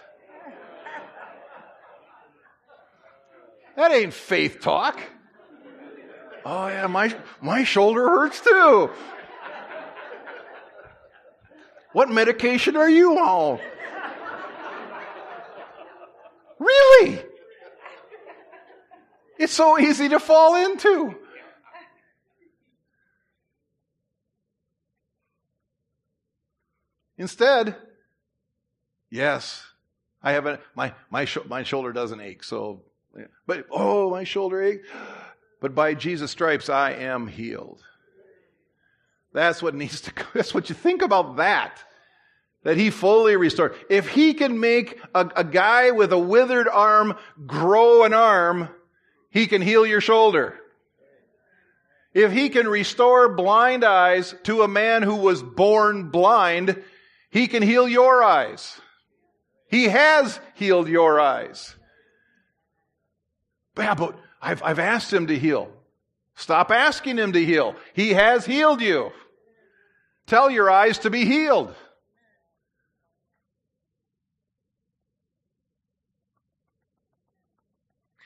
[3.75, 4.99] That ain't faith talk.
[6.45, 8.89] Oh yeah, my, my shoulder hurts too.
[11.93, 13.59] What medication are you on?
[16.59, 17.21] Really?
[19.37, 21.15] It's so easy to fall into.
[27.17, 27.75] Instead,
[29.09, 29.63] yes,
[30.23, 32.83] I have a, my, my, my shoulder doesn't ache, so,
[33.45, 34.81] but, oh, my shoulder ache.
[35.59, 37.83] But by Jesus' stripes, I am healed.
[39.33, 41.83] That's what needs to, that's what you think about that.
[42.63, 43.73] That he fully restored.
[43.89, 47.17] If he can make a, a guy with a withered arm
[47.47, 48.69] grow an arm,
[49.31, 50.59] he can heal your shoulder.
[52.13, 56.83] If he can restore blind eyes to a man who was born blind,
[57.29, 58.79] he can heal your eyes.
[59.69, 61.75] He has healed your eyes.
[63.77, 65.71] Yeah, but I've, I've asked him to heal.
[66.35, 67.75] Stop asking him to heal.
[67.93, 69.11] He has healed you.
[70.27, 71.75] Tell your eyes to be healed.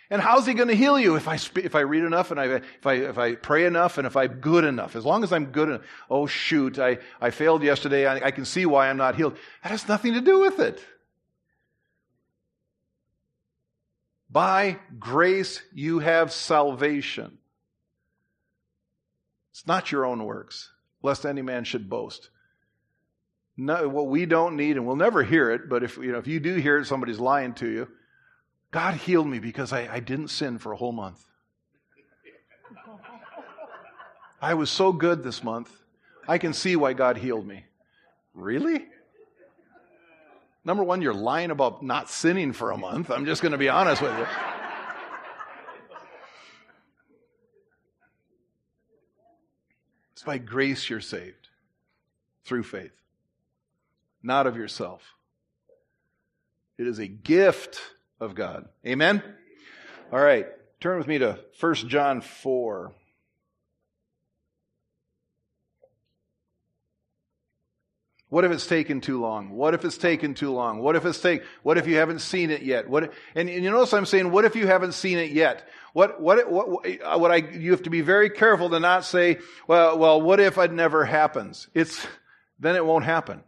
[0.09, 2.45] And how's he going to heal you if I if I read enough and I,
[2.45, 4.95] if I if I pray enough and if I'm good enough?
[4.95, 5.81] As long as I'm good enough.
[6.09, 8.05] Oh shoot, I, I failed yesterday.
[8.05, 9.35] I, I can see why I'm not healed.
[9.63, 10.83] That has nothing to do with it.
[14.29, 17.39] By grace you have salvation.
[19.51, 20.69] It's not your own works
[21.05, 22.29] lest any man should boast.
[23.55, 26.27] No, what we don't need, and we'll never hear it, but if, you know, if
[26.27, 27.87] you do hear it, somebody's lying to you.
[28.71, 31.23] God healed me because I, I didn't sin for a whole month.
[34.41, 35.71] I was so good this month.
[36.27, 37.63] I can see why God healed me.
[38.33, 38.85] Really?
[40.65, 43.09] Number one, you're lying about not sinning for a month.
[43.09, 44.27] I'm just going to be honest with you.
[50.25, 51.49] By grace you're saved
[52.43, 52.91] through faith,
[54.21, 55.15] not of yourself.
[56.77, 57.79] It is a gift
[58.19, 58.67] of God.
[58.85, 59.23] Amen?
[60.11, 60.47] All right,
[60.79, 62.93] turn with me to 1 John 4.
[68.35, 69.51] What if it's taken too long?
[69.51, 70.79] What if it's taken too long?
[70.79, 72.89] What if it's take, what if you haven't seen it yet?
[72.89, 75.65] What, and, and you notice I'm saying, what if you haven't seen it yet?
[75.93, 76.67] What, what, what,
[77.17, 79.37] what I, you have to be very careful to not say,
[79.69, 81.69] well, well, what if it never happens?
[81.73, 82.05] It's,
[82.59, 83.41] then it won't happen.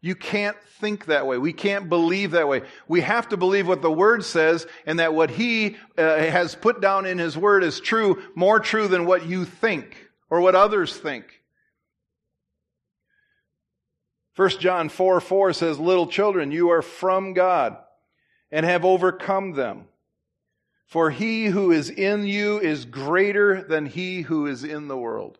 [0.00, 1.36] You can't think that way.
[1.36, 2.62] We can't believe that way.
[2.88, 6.80] We have to believe what the Word says and that what He uh, has put
[6.80, 10.96] down in His Word is true, more true than what you think or what others
[10.96, 11.39] think.
[14.40, 17.76] 1 John 4 4 says, Little children, you are from God
[18.50, 19.84] and have overcome them.
[20.86, 25.36] For he who is in you is greater than he who is in the world.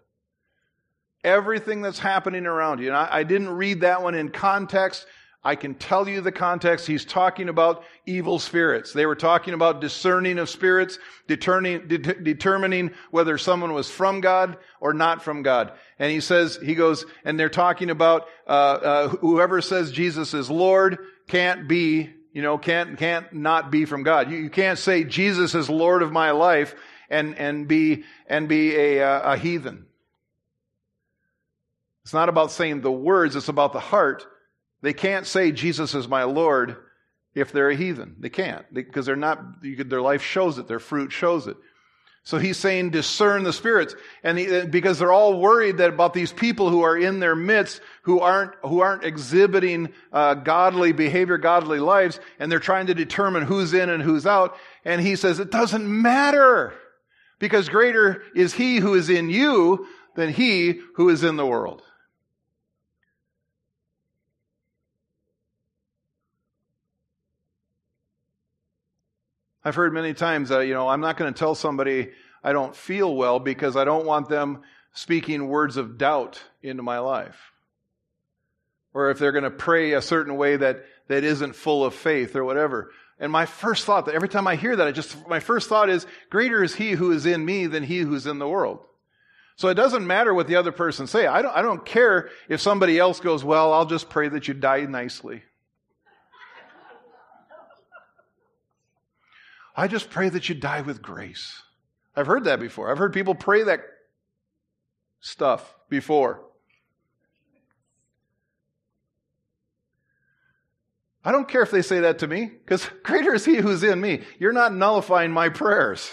[1.25, 2.89] Everything that's happening around you.
[2.89, 5.07] And I, I didn't read that one in context.
[5.43, 6.87] I can tell you the context.
[6.87, 8.93] He's talking about evil spirits.
[8.93, 14.59] They were talking about discerning of spirits, determining, de- determining whether someone was from God
[14.81, 15.73] or not from God.
[15.99, 20.51] And he says, he goes, and they're talking about uh, uh, whoever says Jesus is
[20.51, 24.31] Lord can't be you know, can't, can't not be from God.
[24.31, 26.75] You, you can't say Jesus is Lord of my life
[27.09, 29.87] and, and be, and be a, a heathen.
[32.05, 34.25] It's not about saying the words, it's about the heart.
[34.83, 36.77] They can't say Jesus is my Lord
[37.35, 38.17] if they're a heathen.
[38.19, 41.57] They can't because they're not, their life shows it, their fruit shows it.
[42.23, 43.95] So he's saying discern the spirits.
[44.23, 47.81] And he, because they're all worried that about these people who are in their midst
[48.03, 53.45] who aren't, who aren't exhibiting uh, godly behavior, godly lives, and they're trying to determine
[53.45, 54.57] who's in and who's out.
[54.85, 56.75] And he says it doesn't matter
[57.39, 61.83] because greater is he who is in you than he who is in the world.
[69.65, 72.11] I've heard many times that, you know, I'm not going to tell somebody
[72.43, 76.99] I don't feel well because I don't want them speaking words of doubt into my
[76.99, 77.53] life.
[78.93, 82.35] Or if they're going to pray a certain way that, that isn't full of faith
[82.35, 82.91] or whatever.
[83.19, 85.91] And my first thought that every time I hear that, I just, my first thought
[85.91, 88.81] is, greater is he who is in me than he who's in the world.
[89.57, 91.27] So it doesn't matter what the other person say.
[91.27, 94.55] I don't, I don't care if somebody else goes, well, I'll just pray that you
[94.55, 95.43] die nicely.
[99.81, 101.63] I just pray that you die with grace.
[102.15, 102.91] I've heard that before.
[102.91, 103.81] I've heard people pray that
[105.21, 106.43] stuff before.
[111.25, 114.03] I don't care if they say that to me, because greater is He who's in
[114.03, 114.21] me.
[114.39, 116.11] You're not nullifying my prayers.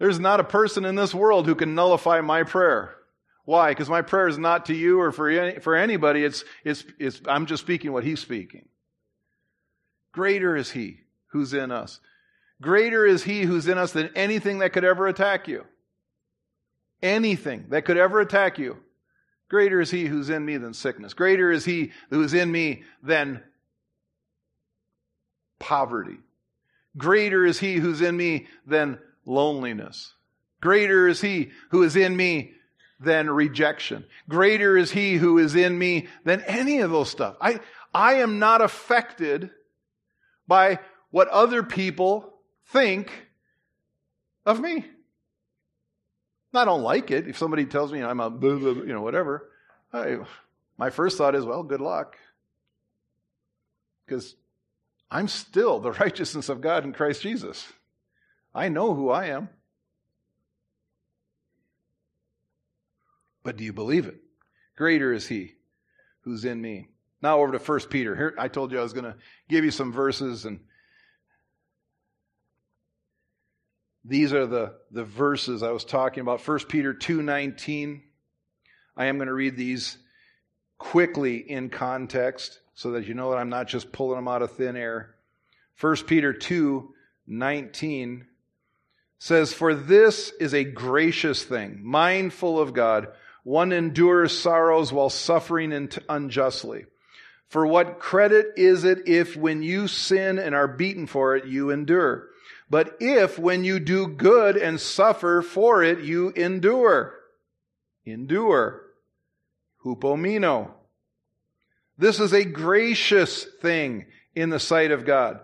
[0.00, 2.96] There's not a person in this world who can nullify my prayer.
[3.44, 3.70] Why?
[3.70, 6.24] Because my prayer is not to you or for, any, for anybody.
[6.24, 8.68] It's, it's, it's, I'm just speaking what He's speaking.
[10.10, 12.00] Greater is He who's in us.
[12.62, 15.66] Greater is he who's in us than anything that could ever attack you.
[17.02, 18.78] Anything that could ever attack you.
[19.50, 21.12] Greater is he who's in me than sickness.
[21.12, 23.42] Greater is he who's in me than
[25.58, 26.16] poverty.
[26.96, 30.14] Greater is he who's in me than loneliness.
[30.60, 32.52] Greater is he who is in me
[33.00, 34.04] than rejection.
[34.28, 37.36] Greater is he who is in me than any of those stuff.
[37.40, 37.60] I,
[37.92, 39.50] I am not affected
[40.46, 40.78] by
[41.10, 42.31] what other people
[42.66, 43.10] think
[44.44, 44.84] of me.
[46.54, 47.28] I don't like it.
[47.28, 49.48] If somebody tells me I'm a, you know, whatever,
[49.92, 50.18] I,
[50.76, 52.16] my first thought is, well, good luck.
[54.04, 54.36] Because
[55.10, 57.72] I'm still the righteousness of God in Christ Jesus.
[58.54, 59.48] I know who I am.
[63.42, 64.20] But do you believe it?
[64.76, 65.54] Greater is he
[66.22, 66.88] who's in me.
[67.20, 68.14] Now over to First Peter.
[68.16, 69.16] Here I told you I was going to
[69.48, 70.60] give you some verses and
[74.04, 76.46] These are the, the verses I was talking about.
[76.46, 78.00] 1 Peter 2.19.
[78.96, 79.96] I am going to read these
[80.78, 84.52] quickly in context so that you know that I'm not just pulling them out of
[84.52, 85.14] thin air.
[85.80, 88.22] 1 Peter 2.19
[89.18, 93.08] says, For this is a gracious thing, mindful of God.
[93.44, 96.86] One endures sorrows while suffering unjustly.
[97.48, 101.70] For what credit is it if when you sin and are beaten for it, you
[101.70, 102.28] endure?
[102.72, 107.12] But if when you do good and suffer for it, you endure,
[108.06, 108.86] endure,
[109.84, 110.70] hupomino.
[111.98, 115.40] This is a gracious thing in the sight of God.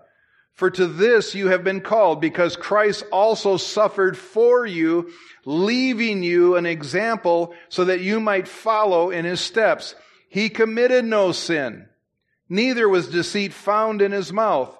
[0.55, 5.11] For to this you have been called, because Christ also suffered for you,
[5.45, 9.95] leaving you an example so that you might follow in his steps.
[10.31, 11.91] He committed no sin,
[12.49, 14.75] neither was deceit found in his mouth.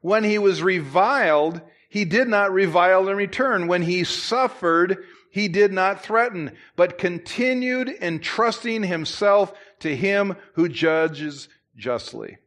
[0.00, 1.60] When he was reviled,
[1.92, 3.66] he did not revile in return.
[3.66, 11.50] When he suffered, he did not threaten, but continued entrusting himself to him who judges
[11.76, 12.38] justly.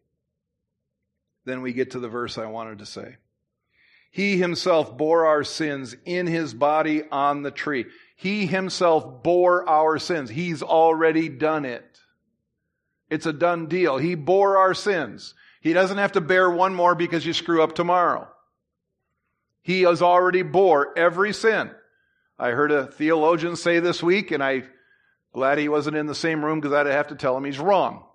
[1.46, 3.18] Then we get to the verse I wanted to say.
[4.10, 7.86] He himself bore our sins in his body on the tree.
[8.16, 10.32] He himself bore our sins.
[10.32, 12.00] He's already done it.
[13.12, 14.00] It's a done deal.
[14.00, 15.36] He bore our sins.
[15.62, 18.28] He doesn't have to bear one more because you screw up tomorrow.
[19.66, 21.72] He has already bore every sin.
[22.38, 24.70] I heard a theologian say this week, and I'm
[25.34, 28.05] glad he wasn't in the same room because I'd have to tell him he's wrong.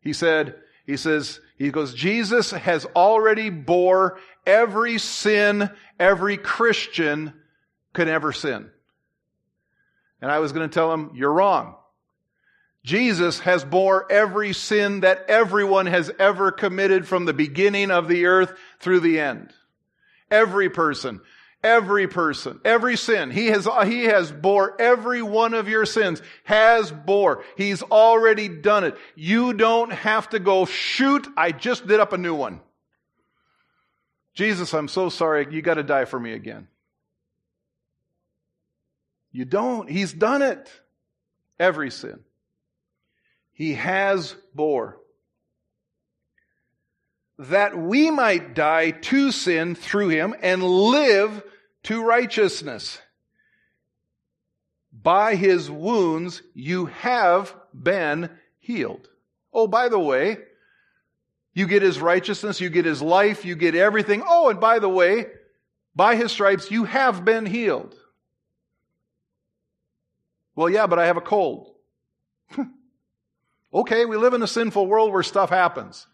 [0.00, 0.54] He said,
[0.86, 5.68] he says, he goes, Jesus has already bore every sin
[6.00, 7.34] every Christian
[7.92, 8.70] could ever sin.
[10.22, 11.74] And I was going to tell him, you're wrong.
[12.84, 18.24] Jesus has bore every sin that everyone has ever committed from the beginning of the
[18.24, 19.52] earth through the end.
[20.30, 21.20] Every person.
[21.64, 23.32] Every person, every sin.
[23.32, 26.22] He has, he has bore every one of your sins.
[26.44, 27.42] Has bore.
[27.56, 28.96] He's already done it.
[29.16, 32.60] You don't have to go, shoot, I just did up a new one.
[34.34, 35.48] Jesus, I'm so sorry.
[35.50, 36.68] You got to die for me again.
[39.32, 39.90] You don't.
[39.90, 40.70] He's done it.
[41.58, 42.20] Every sin.
[43.52, 45.00] He has bore
[47.38, 51.42] that we might die to sin through him and live
[51.84, 52.98] to righteousness.
[54.92, 59.08] By his wounds you have been healed.
[59.52, 60.38] Oh, by the way,
[61.54, 64.22] you get his righteousness, you get his life, you get everything.
[64.26, 65.26] Oh, and by the way,
[65.94, 67.94] by his stripes you have been healed.
[70.56, 71.72] Well, yeah, but I have a cold.
[73.72, 76.06] okay, we live in a sinful world where stuff happens.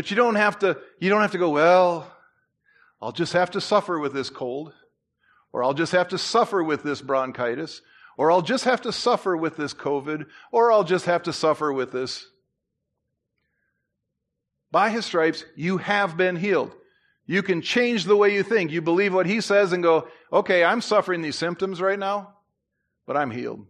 [0.00, 2.10] But you don't have to, you don't have to go, well,
[3.02, 4.72] I'll just have to suffer with this cold,
[5.52, 7.82] or I'll just have to suffer with this bronchitis,
[8.16, 11.70] or I'll just have to suffer with this COVID, or I'll just have to suffer
[11.70, 12.26] with this.
[14.70, 16.74] By his stripes, you have been healed.
[17.26, 18.70] You can change the way you think.
[18.70, 22.36] You believe what he says and go, okay, I'm suffering these symptoms right now,
[23.06, 23.66] but I'm healed.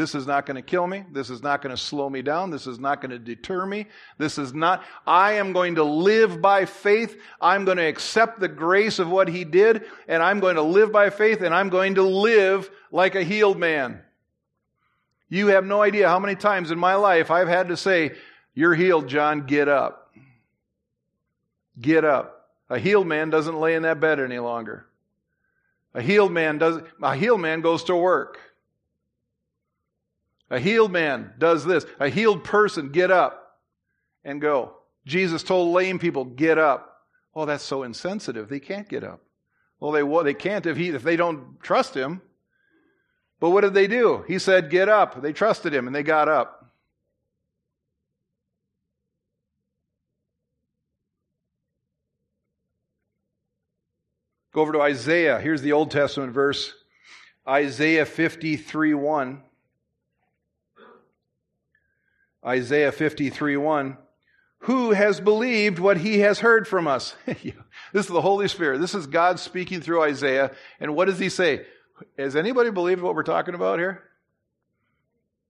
[0.00, 1.04] This is not going to kill me.
[1.12, 2.48] This is not going to slow me down.
[2.48, 3.86] This is not going to deter me.
[4.16, 7.20] This is not, I am going to live by faith.
[7.38, 10.90] I'm going to accept the grace of what he did, and I'm going to live
[10.90, 14.00] by faith, and I'm going to live like a healed man.
[15.28, 18.12] You have no idea how many times in my life I've had to say,
[18.54, 20.14] You're healed, John, get up.
[21.78, 22.48] Get up.
[22.70, 24.86] A healed man doesn't lay in that bed any longer.
[25.92, 28.38] A healed man does a healed man goes to work.
[30.50, 31.86] A healed man does this.
[32.00, 33.58] A healed person, get up
[34.24, 34.74] and go.
[35.06, 36.98] Jesus told lame people, get up.
[37.34, 38.48] Oh, that's so insensitive.
[38.48, 39.20] They can't get up.
[39.78, 42.20] Well, they, well, they can't if, he, if they don't trust him.
[43.38, 44.24] But what did they do?
[44.28, 45.22] He said, get up.
[45.22, 46.60] They trusted him and they got up.
[54.52, 55.40] Go over to Isaiah.
[55.40, 56.74] Here's the Old Testament verse
[57.48, 59.42] Isaiah 53 1.
[62.50, 63.96] Isaiah 53 1.
[64.64, 67.14] Who has believed what he has heard from us?
[67.26, 67.54] this
[67.94, 68.80] is the Holy Spirit.
[68.80, 70.50] This is God speaking through Isaiah.
[70.80, 71.64] And what does he say?
[72.18, 74.02] Has anybody believed what we're talking about here?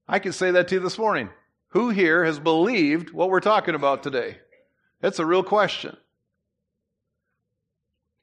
[0.07, 1.31] I can say that to you this morning.
[1.69, 4.39] Who here has believed what we're talking about today?
[5.01, 5.97] That's a real question.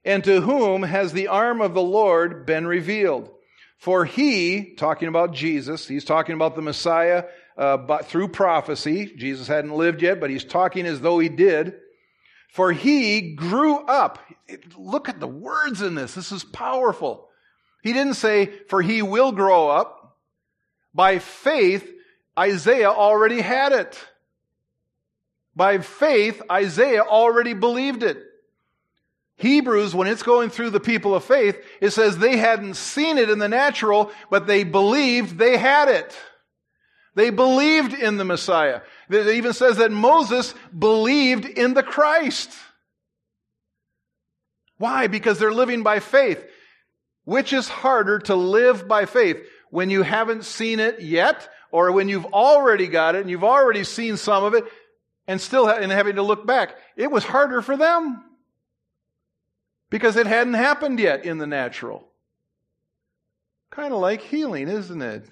[0.05, 3.29] And to whom has the arm of the Lord been revealed?
[3.77, 7.25] For he, talking about Jesus, he's talking about the Messiah
[7.57, 9.11] uh, but through prophecy.
[9.15, 11.73] Jesus hadn't lived yet, but he's talking as though he did.
[12.49, 14.19] For he grew up.
[14.77, 16.13] Look at the words in this.
[16.13, 17.27] This is powerful.
[17.83, 20.17] He didn't say, for he will grow up.
[20.93, 21.91] By faith,
[22.37, 23.99] Isaiah already had it.
[25.55, 28.23] By faith, Isaiah already believed it.
[29.37, 33.29] Hebrews, when it's going through the people of faith, it says they hadn't seen it
[33.29, 36.15] in the natural, but they believed they had it.
[37.17, 38.81] They believed in the Messiah.
[39.09, 42.51] It even says that Moses believed in the Christ.
[44.77, 45.07] Why?
[45.07, 46.45] Because they're living by faith.
[47.23, 49.43] Which is harder to live by faith?
[49.71, 53.83] When you haven't seen it yet, or when you've already got it and you've already
[53.83, 54.65] seen some of it,
[55.27, 56.75] and still and having to look back?
[56.95, 58.23] It was harder for them.
[59.89, 62.07] Because it hadn't happened yet in the natural.
[63.71, 65.27] Kind of like healing, isn't it?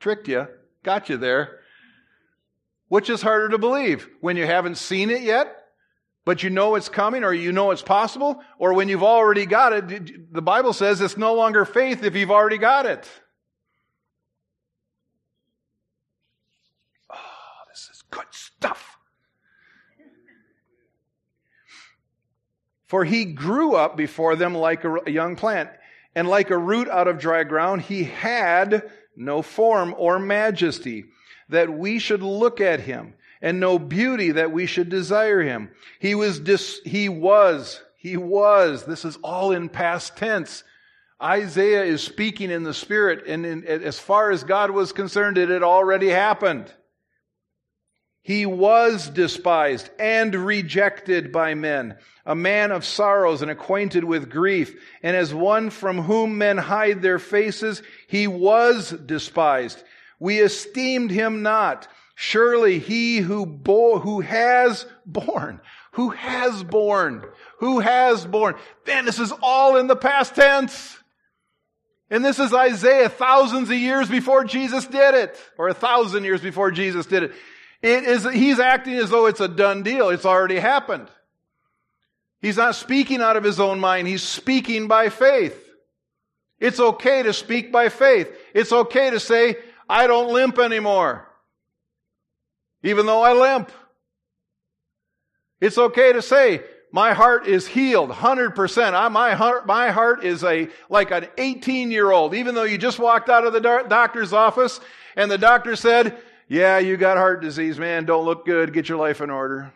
[0.00, 0.46] Tricked you.
[0.82, 1.60] Got you there.
[2.88, 4.08] Which is harder to believe?
[4.20, 5.54] When you haven't seen it yet,
[6.24, 9.72] but you know it's coming or you know it's possible, or when you've already got
[9.72, 13.08] it, the Bible says it's no longer faith if you've already got it.
[17.10, 17.16] Oh,
[17.70, 18.98] this is good stuff.
[22.86, 25.70] For he grew up before them like a young plant,
[26.14, 31.06] and like a root out of dry ground, he had no form or majesty,
[31.48, 35.70] that we should look at him, and no beauty that we should desire him.
[35.98, 40.64] He was dis- he was, he was, this is all in past tense.
[41.20, 45.48] Isaiah is speaking in the spirit, and in, as far as God was concerned, it
[45.48, 46.72] had already happened.
[48.22, 51.96] He was despised and rejected by men,
[52.26, 54.78] a man of sorrows and acquainted with grief.
[55.02, 59.82] And as one from whom men hide their faces, he was despised.
[60.18, 61.88] We esteemed him not.
[62.14, 65.60] Surely he who bore, who has borne,
[65.92, 67.24] who has borne,
[67.60, 68.56] who has borne.
[68.86, 70.98] Man, this is all in the past tense.
[72.10, 76.40] And this is Isaiah thousands of years before Jesus did it, or a thousand years
[76.40, 77.32] before Jesus did it.
[77.80, 80.08] It is, he's acting as though it's a done deal.
[80.08, 81.08] It's already happened.
[82.40, 84.08] He's not speaking out of his own mind.
[84.08, 85.64] He's speaking by faith.
[86.60, 88.32] It's okay to speak by faith.
[88.54, 89.56] It's okay to say,
[89.88, 91.28] I don't limp anymore.
[92.82, 93.70] Even though I limp.
[95.60, 96.62] It's okay to say,
[96.92, 98.94] my heart is healed 100%.
[98.94, 102.78] I, my heart, my heart is a, like an 18 year old, even though you
[102.78, 104.80] just walked out of the doctor's office
[105.16, 106.18] and the doctor said,
[106.48, 108.06] yeah, you got heart disease, man.
[108.06, 108.72] Don't look good.
[108.72, 109.72] Get your life in order.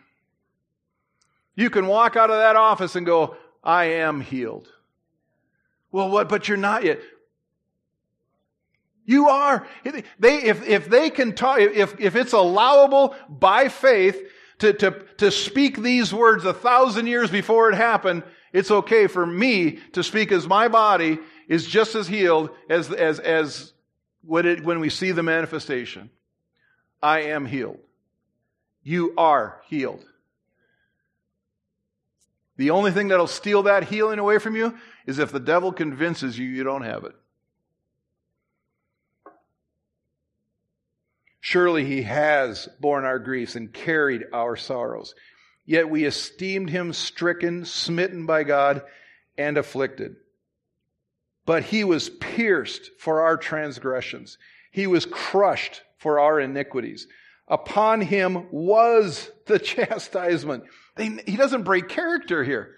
[1.55, 4.67] You can walk out of that office and go, I am healed.
[5.91, 6.99] Well, what, but you're not yet.
[9.05, 9.67] You are.
[10.17, 14.19] They, if, if they can talk, if, if it's allowable by faith
[14.59, 19.25] to, to, to speak these words a thousand years before it happened, it's okay for
[19.25, 23.73] me to speak as my body is just as healed as, as, as
[24.23, 26.09] when, it, when we see the manifestation.
[27.03, 27.79] I am healed.
[28.81, 30.05] You are healed.
[32.55, 36.39] The only thing that'll steal that healing away from you is if the devil convinces
[36.39, 37.13] you you don't have it.
[41.41, 45.13] Surely he has borne our griefs and carried our sorrows.
[45.65, 48.83] Yet we esteemed him stricken, smitten by God,
[49.37, 50.15] and afflicted.
[51.45, 54.37] But he was pierced for our transgressions.
[54.71, 57.07] He was crushed for our iniquities.
[57.47, 60.65] Upon him was the chastisement.
[60.97, 62.75] He doesn't break character here.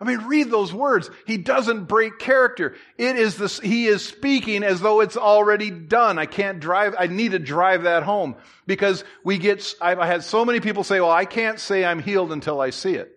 [0.00, 1.08] I mean, read those words.
[1.26, 2.74] He doesn't break character.
[2.98, 6.18] It is this, he is speaking as though it's already done.
[6.18, 8.36] I can't drive, I need to drive that home
[8.66, 12.32] because we get, I've had so many people say, well, I can't say I'm healed
[12.32, 13.12] until I see it.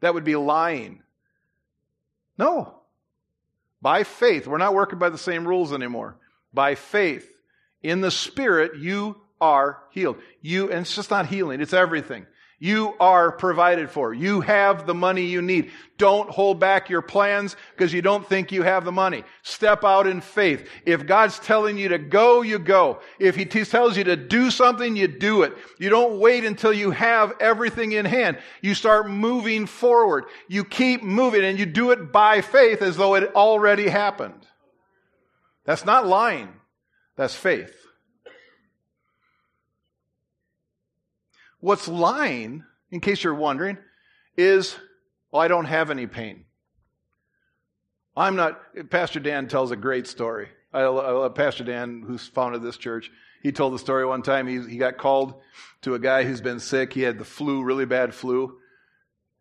[0.00, 1.02] That would be lying.
[2.36, 2.80] No.
[3.80, 6.18] By faith, we're not working by the same rules anymore.
[6.52, 7.30] By faith,
[7.82, 10.16] in the Spirit, you are healed.
[10.42, 12.26] You, and it's just not healing, it's everything.
[12.58, 14.14] You are provided for.
[14.14, 15.72] You have the money you need.
[15.98, 19.24] Don't hold back your plans because you don't think you have the money.
[19.42, 20.66] Step out in faith.
[20.86, 23.00] If God's telling you to go, you go.
[23.18, 25.54] If He tells you to do something, you do it.
[25.78, 28.38] You don't wait until you have everything in hand.
[28.62, 30.24] You start moving forward.
[30.48, 34.46] You keep moving and you do it by faith as though it already happened.
[35.66, 36.48] That's not lying.
[37.16, 37.74] That's faith.
[41.60, 43.78] What's lying, in case you're wondering,
[44.36, 44.76] is,
[45.32, 46.44] well, I don't have any pain.
[48.16, 48.60] I'm not,
[48.90, 50.48] Pastor Dan tells a great story.
[50.72, 53.10] I love Pastor Dan, who's founded this church.
[53.42, 54.46] He told the story one time.
[54.46, 55.40] He, he got called
[55.82, 56.92] to a guy who's been sick.
[56.92, 58.58] He had the flu, really bad flu.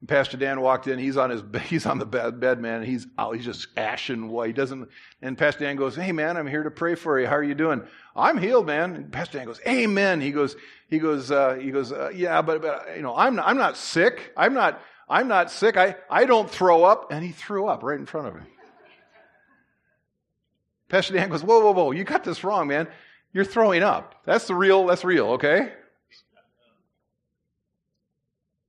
[0.08, 1.00] Pastor Dan walked in.
[1.00, 2.84] He's on his he's on the bed, bed man.
[2.84, 4.48] He's oh, he's just ashen white.
[4.48, 4.90] He doesn't.
[5.22, 7.28] And Pastor Dan goes, "Hey man, I'm here to pray for you.
[7.28, 7.82] How are you doing?"
[8.16, 8.96] I'm healed, man.
[8.96, 10.56] And Pastor Dan goes, "Amen." He goes,
[10.90, 14.34] he goes, uh, he goes, uh, "Yeah, but, but you know, I'm I'm not sick.
[14.38, 15.78] I'm not I'm not sick.
[15.78, 18.46] I I don't throw up." And he threw up right in front of him.
[20.90, 21.92] Pastor Dan goes, "Whoa, whoa, whoa!
[21.92, 22.88] You got this wrong, man.
[23.34, 24.24] You're throwing up.
[24.26, 24.86] That's the real.
[24.86, 25.32] That's real.
[25.32, 25.72] Okay."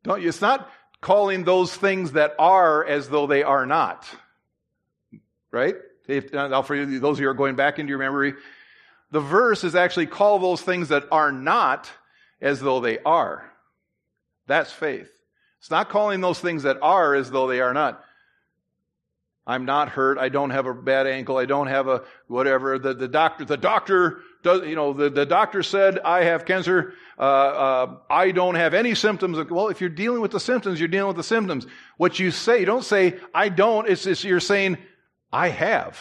[0.03, 0.25] Don't?
[0.25, 0.71] It's not
[1.07, 4.05] calling those things that are as though they are not.
[5.53, 5.77] Right?
[6.09, 8.35] If, now, for you, those who are going back into your memory,
[9.13, 11.89] the verse is actually call those things that are not
[12.41, 13.49] as though they are.
[14.49, 15.09] That's faith.
[15.61, 18.05] It's not calling those things that are as though they are not.
[19.47, 20.19] I'm not hurt.
[20.19, 21.37] I don't have a bad ankle.
[21.37, 22.79] I don't have a whatever.
[22.81, 26.95] The, the doctor, the doctor does, you know, the, the doctor said I have cancer.
[27.17, 29.39] Uh, uh, I don't have any symptoms.
[29.49, 31.67] Well, if you're dealing with the symptoms, you're dealing with the symptoms.
[31.97, 33.89] What you say, you don't say I don't.
[33.89, 34.79] It's, it's you're saying
[35.33, 35.97] I have.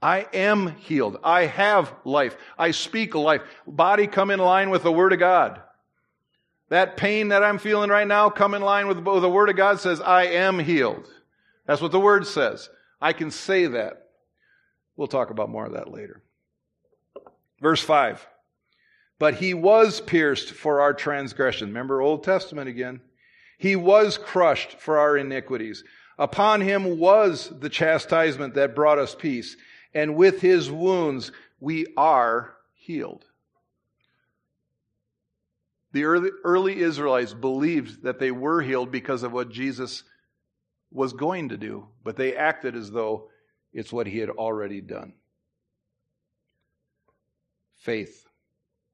[0.00, 1.18] I am healed.
[1.24, 2.36] I have life.
[2.56, 3.42] I speak life.
[3.66, 5.60] Body come in line with the Word of God.
[6.68, 9.80] That pain that I'm feeling right now, come in line with the Word of God
[9.80, 11.08] says, I am healed.
[11.66, 12.70] That's what the word says.
[13.00, 14.08] I can say that.
[14.96, 16.22] We'll talk about more of that later.
[17.60, 18.26] Verse 5.
[19.18, 21.68] But he was pierced for our transgression.
[21.68, 23.00] Remember Old Testament again.
[23.58, 25.84] He was crushed for our iniquities.
[26.18, 29.56] Upon him was the chastisement that brought us peace.
[29.94, 33.24] And with his wounds we are healed.
[35.92, 40.04] The early, early Israelites believed that they were healed because of what Jesus
[40.92, 43.28] was going to do, but they acted as though
[43.72, 45.12] it's what he had already done.
[47.76, 48.26] Faith.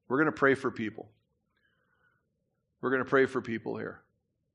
[0.07, 1.09] We're going to pray for people.
[2.81, 4.01] We're going to pray for people here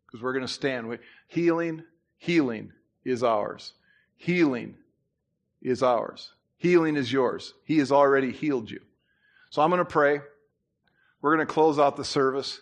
[0.07, 0.99] because we're going to stand.
[1.29, 1.83] Healing,
[2.19, 2.73] healing
[3.05, 3.73] is ours.
[4.17, 4.77] Healing
[5.63, 6.33] is ours.
[6.59, 7.55] Healing is yours.
[7.65, 8.81] He has already healed you.
[9.51, 10.21] So I'm going to pray.
[11.23, 12.61] We're going to close out the service,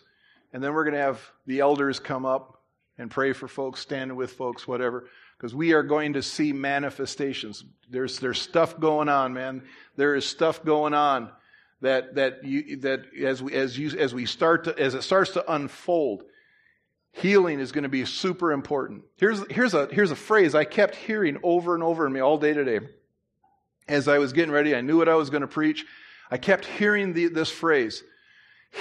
[0.53, 2.56] and then we're going to have the elders come up
[2.97, 7.63] and pray for folks, stand with folks, whatever, because we are going to see manifestations.
[7.89, 9.63] There's, there's stuff going on, man.
[9.95, 11.29] There is stuff going on
[11.81, 15.31] that, that you, that as we, as you, as we start to, as it starts
[15.31, 16.23] to unfold,
[17.21, 19.03] Healing is going to be super important.
[19.15, 22.37] Here's, here's, a, here's a phrase I kept hearing over and over in me all
[22.37, 22.87] day today.
[23.87, 25.83] As I was getting ready, I knew what I was going to preach.
[26.29, 28.03] I kept hearing the, this phrase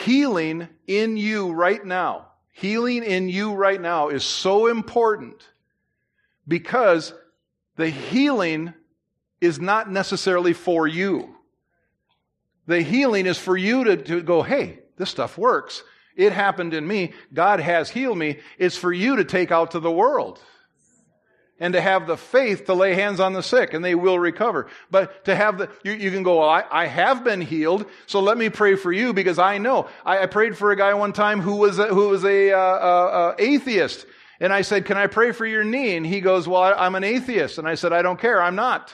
[0.05, 2.27] healing in you right now.
[2.57, 5.47] Healing in you right now is so important
[6.49, 7.13] because
[7.77, 8.73] the healing
[9.43, 11.37] is not necessarily for you.
[12.67, 15.83] The healing is for you to, to go, hey, this stuff works.
[16.17, 17.13] It happened in me.
[17.35, 18.39] God has healed me.
[18.57, 20.41] It's for you to take out to the world
[21.59, 24.67] and to have the faith to lay hands on the sick and they will recover.
[24.91, 28.21] But to have the, you, you can go, well, I, I, have been healed, so
[28.21, 29.89] let me pray for you because I know.
[30.05, 32.59] I, I prayed for a guy one time who was a, who was a, uh,
[32.59, 34.07] uh, atheist.
[34.39, 35.97] And I said, can I pray for your knee?
[35.97, 37.57] And he goes, well, I, I'm an atheist.
[37.57, 38.43] And I said, I don't care.
[38.43, 38.93] I'm not.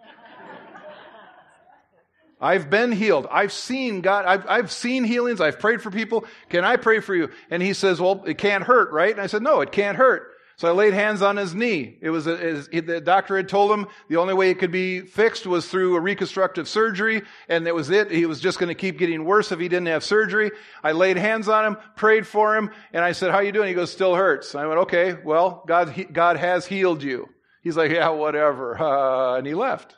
[2.40, 3.26] I've been healed.
[3.28, 4.24] I've seen God.
[4.24, 5.40] I've, I've seen healings.
[5.40, 6.26] I've prayed for people.
[6.48, 7.30] Can I pray for you?
[7.50, 9.10] And he says, well, it can't hurt, right?
[9.10, 10.32] And I said, no, it can't hurt.
[10.58, 11.96] So I laid hands on his knee.
[12.00, 15.00] It was a, it, the doctor had told him the only way it could be
[15.00, 18.10] fixed was through a reconstructive surgery, and that was it.
[18.10, 20.50] He was just going to keep getting worse if he didn't have surgery.
[20.82, 23.74] I laid hands on him, prayed for him, and I said, "How you doing?" He
[23.74, 27.28] goes, "Still hurts." I went, "Okay, well, God, God has healed you."
[27.62, 29.94] He's like, "Yeah, whatever," uh, and he left.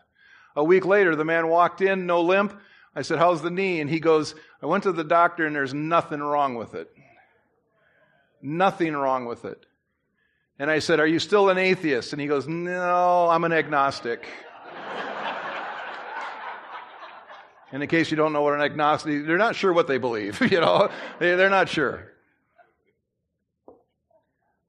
[0.56, 2.58] A week later, the man walked in, no limp.
[2.94, 3.80] I said, How's the knee?
[3.80, 6.90] And he goes, I went to the doctor and there's nothing wrong with it.
[8.42, 9.64] Nothing wrong with it.
[10.60, 12.12] And I said, Are you still an atheist?
[12.12, 14.26] And he goes, No, I'm an agnostic.
[17.72, 20.38] and in case you don't know what an agnostic, they're not sure what they believe.
[20.52, 22.12] you know, they, they're not sure.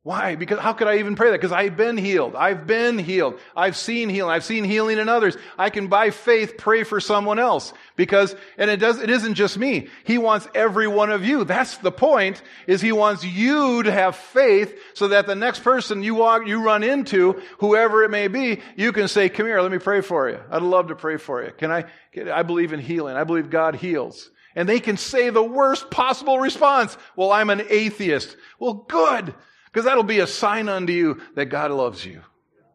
[0.04, 0.34] Why?
[0.34, 1.38] Because how could I even pray that?
[1.40, 2.36] Because I've been healed.
[2.36, 3.40] I've been healed.
[3.56, 4.32] I've seen healing.
[4.32, 5.38] I've seen healing in others.
[5.60, 7.72] I can by faith pray for someone else.
[7.96, 9.90] Because, and it does, it isn't just me.
[10.04, 11.44] He wants every one of you.
[11.44, 16.02] That's the point, is he wants you to have faith so that the next person
[16.02, 19.72] you walk, you run into, whoever it may be, you can say, come here, let
[19.72, 20.40] me pray for you.
[20.50, 21.52] I'd love to pray for you.
[21.52, 21.86] Can I,
[22.34, 23.16] I believe in healing.
[23.16, 24.32] I believe God heals.
[24.56, 26.98] And they can say the worst possible response.
[27.16, 28.36] Well, I'm an atheist.
[28.58, 29.36] Well, good.
[29.72, 32.22] Because that'll be a sign unto you that God loves you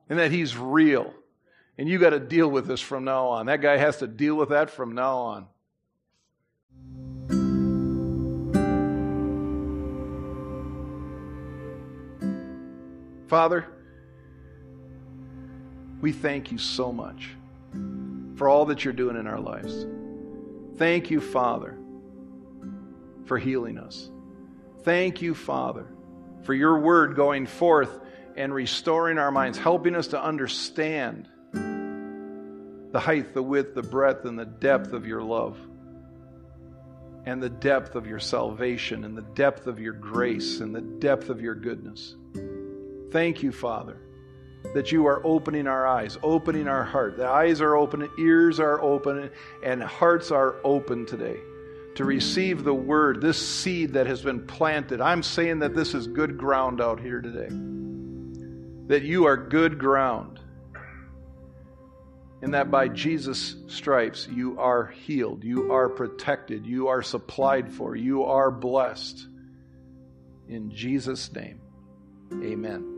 [0.08, 1.12] and that He's real.
[1.78, 3.46] And you got to deal with this from now on.
[3.46, 5.46] That guy has to deal with that from now on.
[13.26, 13.66] Father,
[16.00, 17.30] we thank you so much
[18.36, 19.86] for all that you're doing in our lives.
[20.76, 21.76] Thank you, Father,
[23.24, 24.10] for healing us.
[24.84, 25.86] Thank you, Father,
[26.46, 28.00] for your word going forth
[28.36, 34.38] and restoring our minds, helping us to understand the height, the width, the breadth, and
[34.38, 35.58] the depth of your love,
[37.26, 41.28] and the depth of your salvation, and the depth of your grace, and the depth
[41.28, 42.14] of your goodness.
[43.10, 43.98] Thank you, Father,
[44.72, 47.16] that you are opening our eyes, opening our heart.
[47.16, 49.30] The eyes are open, ears are open,
[49.64, 51.38] and hearts are open today
[51.96, 55.00] to receive the word, this seed that has been planted.
[55.00, 57.48] I'm saying that this is good ground out here today.
[58.88, 60.40] That you are good ground.
[62.42, 67.96] And that by Jesus' stripes you are healed, you are protected, you are supplied for,
[67.96, 69.26] you are blessed.
[70.48, 71.60] In Jesus' name,
[72.34, 72.95] amen.